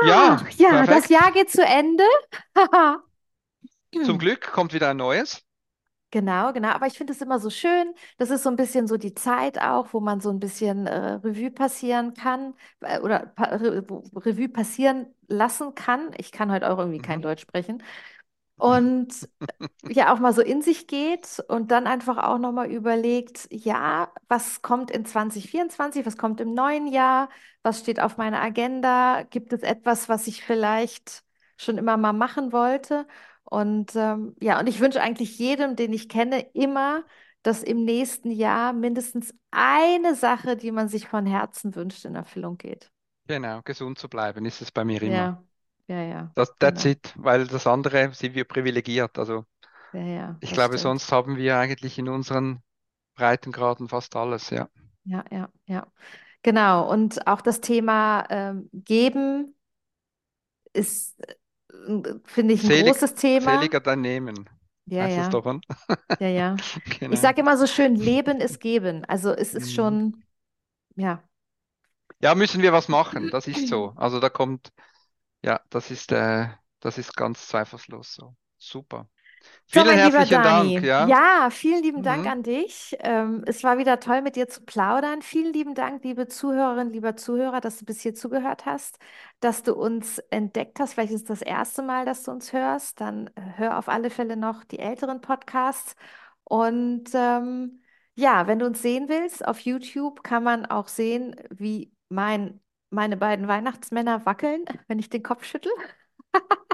Ja, 0.00 0.36
Ach, 0.36 0.50
ja, 0.58 0.86
das. 0.86 1.08
Jahr 1.08 1.32
geht 1.32 1.50
zu 1.50 1.64
Ende. 1.64 2.04
Zum 3.98 4.18
Glück 4.18 4.52
kommt 4.52 4.72
wieder 4.72 4.90
ein 4.90 4.98
neues. 4.98 5.42
Genau, 6.14 6.52
genau. 6.52 6.68
Aber 6.68 6.86
ich 6.86 6.96
finde 6.96 7.12
es 7.12 7.20
immer 7.20 7.40
so 7.40 7.50
schön. 7.50 7.92
Das 8.18 8.30
ist 8.30 8.44
so 8.44 8.48
ein 8.48 8.54
bisschen 8.56 8.86
so 8.86 8.96
die 8.96 9.14
Zeit 9.14 9.60
auch, 9.60 9.92
wo 9.92 9.98
man 10.00 10.20
so 10.20 10.30
ein 10.30 10.38
bisschen 10.38 10.86
äh, 10.86 11.14
Revue 11.14 11.50
passieren 11.50 12.14
kann 12.14 12.54
äh, 12.80 13.00
oder 13.00 13.26
pa 13.34 13.46
Re 13.56 13.84
Revue 14.24 14.48
passieren 14.48 15.06
lassen 15.26 15.74
kann. 15.74 16.12
Ich 16.16 16.30
kann 16.30 16.52
heute 16.52 16.70
auch 16.70 16.78
irgendwie 16.78 17.00
kein 17.00 17.18
Mhm. 17.18 17.22
Deutsch 17.22 17.42
sprechen. 17.42 17.82
Und 18.58 19.28
ja, 19.88 20.14
auch 20.14 20.20
mal 20.20 20.32
so 20.34 20.42
in 20.42 20.62
sich 20.62 20.86
geht 20.88 21.42
und 21.48 21.70
dann 21.72 21.86
einfach 21.88 22.18
auch 22.18 22.38
nochmal 22.38 22.70
überlegt, 22.70 23.48
ja, 23.52 24.12
was 24.28 24.62
kommt 24.62 24.90
in 24.90 25.04
2024, 25.06 26.06
was 26.06 26.16
kommt 26.18 26.40
im 26.40 26.54
neuen 26.54 26.86
Jahr, 26.88 27.28
was 27.62 27.80
steht 27.80 28.00
auf 28.00 28.16
meiner 28.18 28.40
Agenda, 28.42 29.22
gibt 29.24 29.52
es 29.52 29.62
etwas, 29.62 30.08
was 30.08 30.26
ich 30.28 30.44
vielleicht 30.44 31.24
schon 31.58 31.78
immer 31.78 31.96
mal 31.98 32.12
machen 32.14 32.52
wollte? 32.52 33.06
Und 33.44 33.94
ähm, 33.96 34.34
ja, 34.40 34.58
und 34.60 34.68
ich 34.68 34.80
wünsche 34.80 35.00
eigentlich 35.02 35.38
jedem, 35.38 35.76
den 35.76 35.92
ich 35.92 36.08
kenne, 36.08 36.40
immer, 36.54 37.04
dass 37.42 37.62
im 37.62 37.84
nächsten 37.84 38.30
Jahr 38.30 38.72
mindestens 38.72 39.34
eine 39.50 40.14
Sache, 40.14 40.56
die 40.56 40.72
man 40.72 40.88
sich 40.88 41.08
von 41.08 41.26
Herzen 41.26 41.74
wünscht, 41.74 42.04
in 42.04 42.14
Erfüllung 42.14 42.58
geht. 42.58 42.90
Genau, 43.26 43.60
gesund 43.62 43.98
zu 43.98 44.08
bleiben, 44.08 44.46
ist 44.46 44.62
es 44.62 44.70
bei 44.72 44.82
mir 44.84 45.02
immer. 45.02 45.28
Ja, 45.28 45.44
ja, 45.88 46.02
ja, 46.02 46.36
Das, 46.36 46.54
that's 46.58 46.84
genau. 46.84 46.86
it, 46.86 47.12
weil 47.16 47.46
das 47.46 47.66
andere 47.66 48.12
sind 48.14 48.34
wir 48.34 48.44
privilegiert. 48.44 49.18
Also 49.18 49.44
Ja, 49.92 50.00
ja, 50.02 50.40
ich 50.40 50.52
glaube, 50.52 50.78
stimmt. 50.78 50.78
sonst 50.78 51.12
haben 51.12 51.36
wir 51.38 51.58
eigentlich 51.58 51.98
in 51.98 52.08
unseren 52.08 52.62
Breitengraden 53.16 53.88
fast 53.88 54.16
alles, 54.16 54.50
ja. 54.50 54.68
Ja, 55.04 55.24
ja, 55.30 55.50
ja. 55.66 55.86
Genau. 56.42 56.90
Und 56.90 57.26
auch 57.26 57.40
das 57.42 57.60
Thema 57.60 58.26
ähm, 58.30 58.70
Geben 58.72 59.54
ist, 60.72 61.18
äh, 61.28 61.34
finde 62.24 62.54
ich, 62.54 62.64
ein 62.64 62.70
Selig, 62.70 62.72
großes 62.72 63.14
Thema. 63.14 63.70
seliger 63.70 63.78
dein 63.80 64.00
Nehmen, 64.00 64.48
Ja, 64.86 65.06
ja, 65.08 65.34
oder? 65.34 65.60
ja, 66.20 66.28
ja. 66.28 66.62
Ich 67.10 67.20
Genau. 67.20 67.20
sage 67.20 67.40
immer 67.42 67.56
so 67.58 67.66
schön, 67.66 67.96
Leben 67.96 68.40
ist 68.40 68.60
Geben. 68.60 69.04
Also 69.06 69.32
es 69.34 69.54
ist 69.54 69.72
Mhm. 69.72 69.74
schon, 69.74 70.24
ja. 70.96 71.24
Ja, 72.20 72.34
müssen 72.34 72.62
wir 72.62 72.72
was 72.72 72.88
machen, 72.88 73.30
das 73.30 73.46
ist 73.48 73.66
so. 73.68 73.92
Also 73.96 74.18
da 74.20 74.28
kommt, 74.30 74.72
ja, 75.44 75.60
das 75.70 75.90
ist, 75.90 76.12
äh, 76.12 76.48
das 76.80 76.98
ist 76.98 77.16
ganz 77.16 77.48
zweifellos 77.48 78.14
so. 78.14 78.36
Super. 78.58 79.08
So, 79.66 79.80
Vielen 79.82 80.00
lieber 80.00 80.24
herzlichen 80.24 80.42
Dank, 80.42 80.82
Dani. 80.82 80.82
ja. 80.82 81.00
Ja, 81.00 81.48
vielen 81.50 81.82
lieben 81.82 82.02
Dank 82.02 82.26
Mhm. 82.26 82.28
an 82.28 82.42
dich. 82.42 82.96
Ähm, 83.00 83.42
es 83.46 83.64
war 83.64 83.78
wieder 83.78 83.98
toll, 83.98 84.22
mit 84.22 84.36
dir 84.36 84.48
zu 84.48 84.62
plaudern. 84.64 85.22
Vielen 85.22 85.52
lieben 85.52 85.74
Dank, 85.74 86.04
liebe 86.04 86.28
Zuhörerinnen, 86.28 86.92
lieber 86.92 87.16
Zuhörer, 87.16 87.60
dass 87.60 87.78
du 87.78 87.84
bis 87.84 88.00
hier 88.00 88.14
zugehört 88.14 88.66
hast, 88.66 88.98
dass 89.40 89.62
du 89.62 89.74
uns 89.74 90.18
entdeckt 90.30 90.78
hast. 90.80 90.94
Vielleicht 90.94 91.12
ist 91.12 91.22
es 91.22 91.26
das 91.26 91.42
erste 91.42 91.82
Mal, 91.82 92.04
dass 92.04 92.22
du 92.22 92.30
uns 92.30 92.52
hörst. 92.52 93.00
Dann 93.00 93.28
äh, 93.34 93.40
hör 93.56 93.78
auf 93.78 93.88
alle 93.88 94.10
Fälle 94.10 94.36
noch 94.36 94.64
die 94.64 94.78
älteren 94.78 95.20
Podcasts. 95.20 95.96
Und 96.44 97.10
ähm, 97.14 97.82
ja, 98.14 98.46
wenn 98.46 98.58
du 98.60 98.66
uns 98.66 98.80
sehen 98.82 99.08
willst, 99.08 99.46
auf 99.46 99.60
YouTube 99.60 100.22
kann 100.22 100.44
man 100.44 100.66
auch 100.66 100.88
sehen, 100.88 101.34
wie 101.50 101.92
mein, 102.08 102.60
meine 102.90 103.16
beiden 103.16 103.48
Weihnachtsmänner 103.48 104.24
wackeln, 104.26 104.64
wenn 104.88 104.98
ich 104.98 105.08
den 105.10 105.22
Kopf 105.22 105.44
schüttel. 105.44 105.72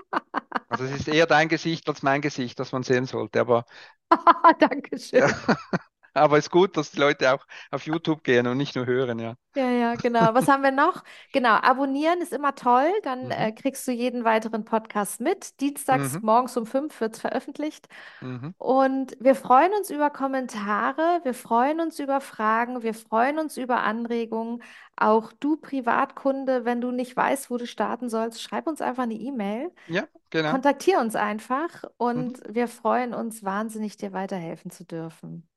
Also 0.70 0.84
es 0.84 0.92
ist 1.00 1.08
eher 1.08 1.26
dein 1.26 1.48
Gesicht 1.48 1.88
als 1.88 2.02
mein 2.02 2.22
Gesicht, 2.22 2.58
das 2.60 2.72
man 2.72 2.82
sehen 2.84 3.06
sollte. 3.06 3.40
Aber 3.40 3.66
ja, 5.12 5.28
Aber 6.14 6.38
ist 6.38 6.50
gut, 6.50 6.76
dass 6.76 6.90
die 6.90 6.98
Leute 7.00 7.32
auch 7.34 7.46
auf 7.70 7.86
YouTube 7.86 8.24
gehen 8.24 8.46
und 8.46 8.56
nicht 8.56 8.76
nur 8.76 8.86
hören, 8.86 9.18
ja. 9.18 9.36
Ja, 9.56 9.68
ja, 9.68 9.94
genau. 9.96 10.32
Was 10.34 10.46
haben 10.46 10.62
wir 10.62 10.70
noch? 10.70 11.02
Genau, 11.32 11.50
abonnieren 11.56 12.20
ist 12.20 12.32
immer 12.32 12.54
toll. 12.54 12.88
Dann 13.02 13.30
Mhm. 13.30 13.32
äh, 13.32 13.50
kriegst 13.50 13.86
du 13.88 13.90
jeden 13.92 14.22
weiteren 14.24 14.64
Podcast 14.64 15.20
mit. 15.20 15.60
Dienstags 15.60 16.20
Mhm. 16.20 16.22
morgens 16.22 16.56
um 16.56 16.66
fünf 16.66 17.00
wird 17.00 17.14
es 17.16 17.20
veröffentlicht. 17.20 17.88
Mhm. 18.20 18.54
Und 18.58 19.16
wir 19.20 19.34
freuen 19.36 19.72
uns 19.74 19.90
über 19.90 20.10
Kommentare, 20.10 21.20
wir 21.24 21.34
freuen 21.34 21.80
uns 21.80 21.98
über 22.00 22.20
Fragen, 22.20 22.82
wir 22.82 22.94
freuen 22.94 23.38
uns 23.40 23.56
über 23.56 23.82
Anregungen. 23.82 24.62
Auch 24.96 25.32
du 25.32 25.56
Privatkunde, 25.58 26.64
wenn 26.66 26.80
du 26.80 26.92
nicht 26.92 27.16
weißt, 27.16 27.50
wo 27.50 27.58
du 27.58 27.66
starten 27.66 28.08
sollst, 28.10 28.42
schreib 28.42 28.66
uns 28.68 28.80
einfach 28.82 29.04
eine 29.04 29.14
E-Mail. 29.14 29.72
Ja, 29.86 30.08
genau. 30.30 30.56
Kontaktier 30.56 31.00
uns 31.00 31.16
einfach 31.16 31.84
Mhm. 32.14 32.30
und 32.30 32.42
wir 32.48 32.68
freuen 32.68 33.14
uns 33.14 33.44
wahnsinnig, 33.44 33.96
dir 33.98 34.12
weiterhelfen 34.14 34.70
zu 34.72 34.84
dürfen. 34.86 35.48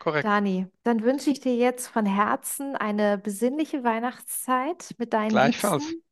Korrekt. 0.00 0.30
Dani, 0.30 0.66
dann 0.82 1.02
wünsche 1.02 1.30
ich 1.30 1.40
dir 1.40 1.56
jetzt 1.56 1.88
von 1.88 2.04
Herzen 2.06 2.76
eine 2.76 3.18
besinnliche 3.18 3.84
Weihnachtszeit 3.84 4.94
mit 4.98 5.12
deinen 5.14 5.36
Gleichfalls. 5.36 5.96
Liebsten 5.96 6.02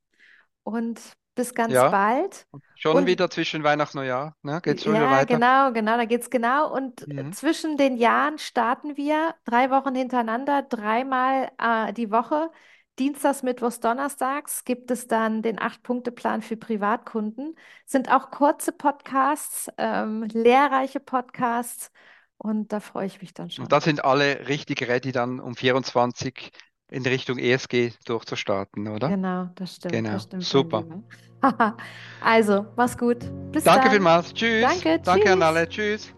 und 0.65 1.01
bis 1.37 1.55
ganz 1.55 1.85
Ja, 1.85 1.87
bald. 1.87 2.47
schon 2.75 3.07
Und 3.07 3.07
wieder 3.07 3.31
zwischen 3.31 3.63
Weihnachten 3.65 3.99
und 3.99 4.05
Neujahr. 4.05 4.37
Ne? 4.43 4.61
Geht 4.63 4.83
schon 4.83 4.95
wieder 4.95 5.11
ja, 5.11 5.11
weiter. 5.11 5.43
genau, 5.43 5.73
genau, 5.73 5.97
da 5.97 6.05
geht's 6.05 6.31
genau. 6.31 6.73
Und 6.75 7.07
Mhm. 7.07 7.35
zwischen 7.35 7.77
den 7.77 7.97
Jahren 7.97 8.39
starten 8.39 8.97
wir 8.97 9.35
drei 9.45 9.71
Wochen 9.71 9.95
hintereinander, 9.95 10.63
dreimal 10.63 11.51
äh, 11.59 11.93
die 11.93 12.11
Woche. 12.11 12.51
Dienstags, 12.99 13.43
Mittwochs, 13.45 13.79
Donnerstags 13.81 14.65
gibt 14.65 14.91
es 14.91 15.07
dann 15.07 15.43
den 15.43 15.61
Acht-Punkte-Plan 15.61 16.43
für 16.43 16.57
Privatkunden. 16.57 17.55
Sind 17.87 18.11
auch 18.11 18.31
kurze 18.33 18.73
Podcasts, 18.73 19.71
ähm, 19.79 20.25
lehrreiche 20.25 20.99
Podcasts. 21.01 21.93
Und 22.39 22.73
da 22.73 22.81
freue 22.81 23.07
ich 23.07 23.21
mich 23.21 23.35
dann 23.35 23.51
Und 23.59 23.73
da 23.73 23.81
schon. 23.81 23.81
sind 23.81 24.05
alle 24.05 24.49
richtig 24.49 24.83
ready, 24.89 25.13
dann 25.13 25.41
um 25.41 25.57
24 25.57 26.51
in 26.91 27.05
Richtung 27.05 27.39
ESG 27.39 27.93
durchzustarten, 28.07 28.89
oder? 28.89 29.09
Genau, 29.09 29.49
das 29.57 29.77
stimmt, 29.77 29.95
das 29.95 30.03
Genau. 30.03 30.19
stimmt, 30.19 30.51
mein 30.53 30.63
Super. 30.63 30.83
Lieber. 30.83 31.03
Also, 32.21 32.67
mach's 32.77 32.97
gut. 32.99 33.19
Bis 33.53 33.65
Danke 33.65 33.85
dann. 33.85 33.91
vielmals. 33.91 34.35
Tschüss. 34.35 34.63
Danke, 34.63 35.01
Danke 35.01 35.33
an 35.33 35.41
tschüss. 35.41 35.45
alle. 35.45 35.69
Tschüss. 35.69 36.15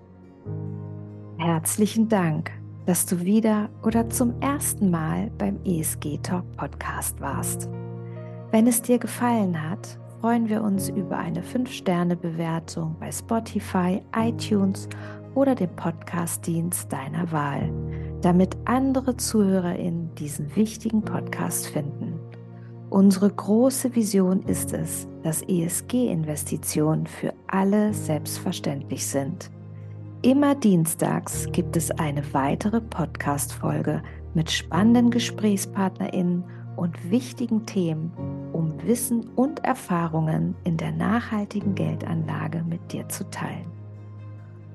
Herzlichen 1.39 2.09
Dank, 2.09 2.51
dass 2.87 3.07
du 3.07 3.21
wieder 3.21 3.71
oder 3.83 4.09
zum 4.11 4.41
ersten 4.41 4.91
Mal 4.91 5.31
beim 5.39 5.59
ESG 5.65 6.19
Talk 6.23 6.45
Podcast 6.57 7.21
warst. 7.21 7.69
Wenn 8.51 8.67
es 8.67 8.83
dir 8.83 8.99
gefallen 8.99 9.61
hat, 9.71 9.99
freuen 10.21 10.49
wir 10.49 10.63
uns 10.63 10.89
über 10.91 11.17
eine 11.19 11.43
5-Sterne-Bewertung 11.43 12.97
bei 12.99 13.11
Spotify, 13.11 14.03
iTunes 14.15 14.89
oder 15.35 15.55
dem 15.55 15.71
Podcast-Dienst 15.77 16.93
deiner 16.93 17.31
Wahl, 17.33 17.73
damit 18.21 18.57
andere 18.65 19.17
ZuhörerInnen 19.17 20.15
diesen 20.15 20.55
wichtigen 20.57 21.03
Podcast 21.03 21.69
finden. 21.69 22.19
Unsere 22.91 23.31
große 23.31 23.95
Vision 23.95 24.43
ist 24.43 24.73
es, 24.73 25.07
dass 25.23 25.43
ESG-Investitionen 25.43 27.07
für 27.07 27.33
alle 27.47 27.95
selbstverständlich 27.95 29.07
sind. 29.07 29.51
Immer 30.23 30.55
dienstags 30.55 31.47
gibt 31.53 31.77
es 31.77 31.91
eine 31.93 32.23
weitere 32.35 32.81
Podcast-Folge 32.81 34.03
mit 34.35 34.51
spannenden 34.51 35.11
GesprächspartnerInnen 35.11 36.45
und 36.77 37.11
wichtigen 37.11 37.65
Themen, 37.65 38.13
um 38.53 38.75
Wissen 38.85 39.29
und 39.37 39.65
Erfahrungen 39.65 40.57
in 40.65 40.77
der 40.77 40.93
nachhaltigen 40.93 41.75
Geldanlage 41.75 42.65
mit 42.69 42.93
dir 42.93 43.09
zu 43.09 43.29
teilen. 43.31 43.80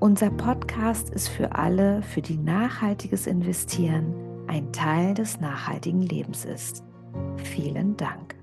Unser 0.06 0.30
Podcast 0.30 1.10
ist 1.10 1.26
für 1.26 1.56
alle, 1.56 2.00
für 2.00 2.22
die 2.22 2.36
nachhaltiges 2.36 3.26
Investieren 3.26 4.14
ein 4.46 4.72
Teil 4.72 5.14
des 5.14 5.40
nachhaltigen 5.40 6.00
Lebens 6.00 6.44
ist. 6.44 6.84
Vielen 7.38 7.96
Dank. 7.96 8.35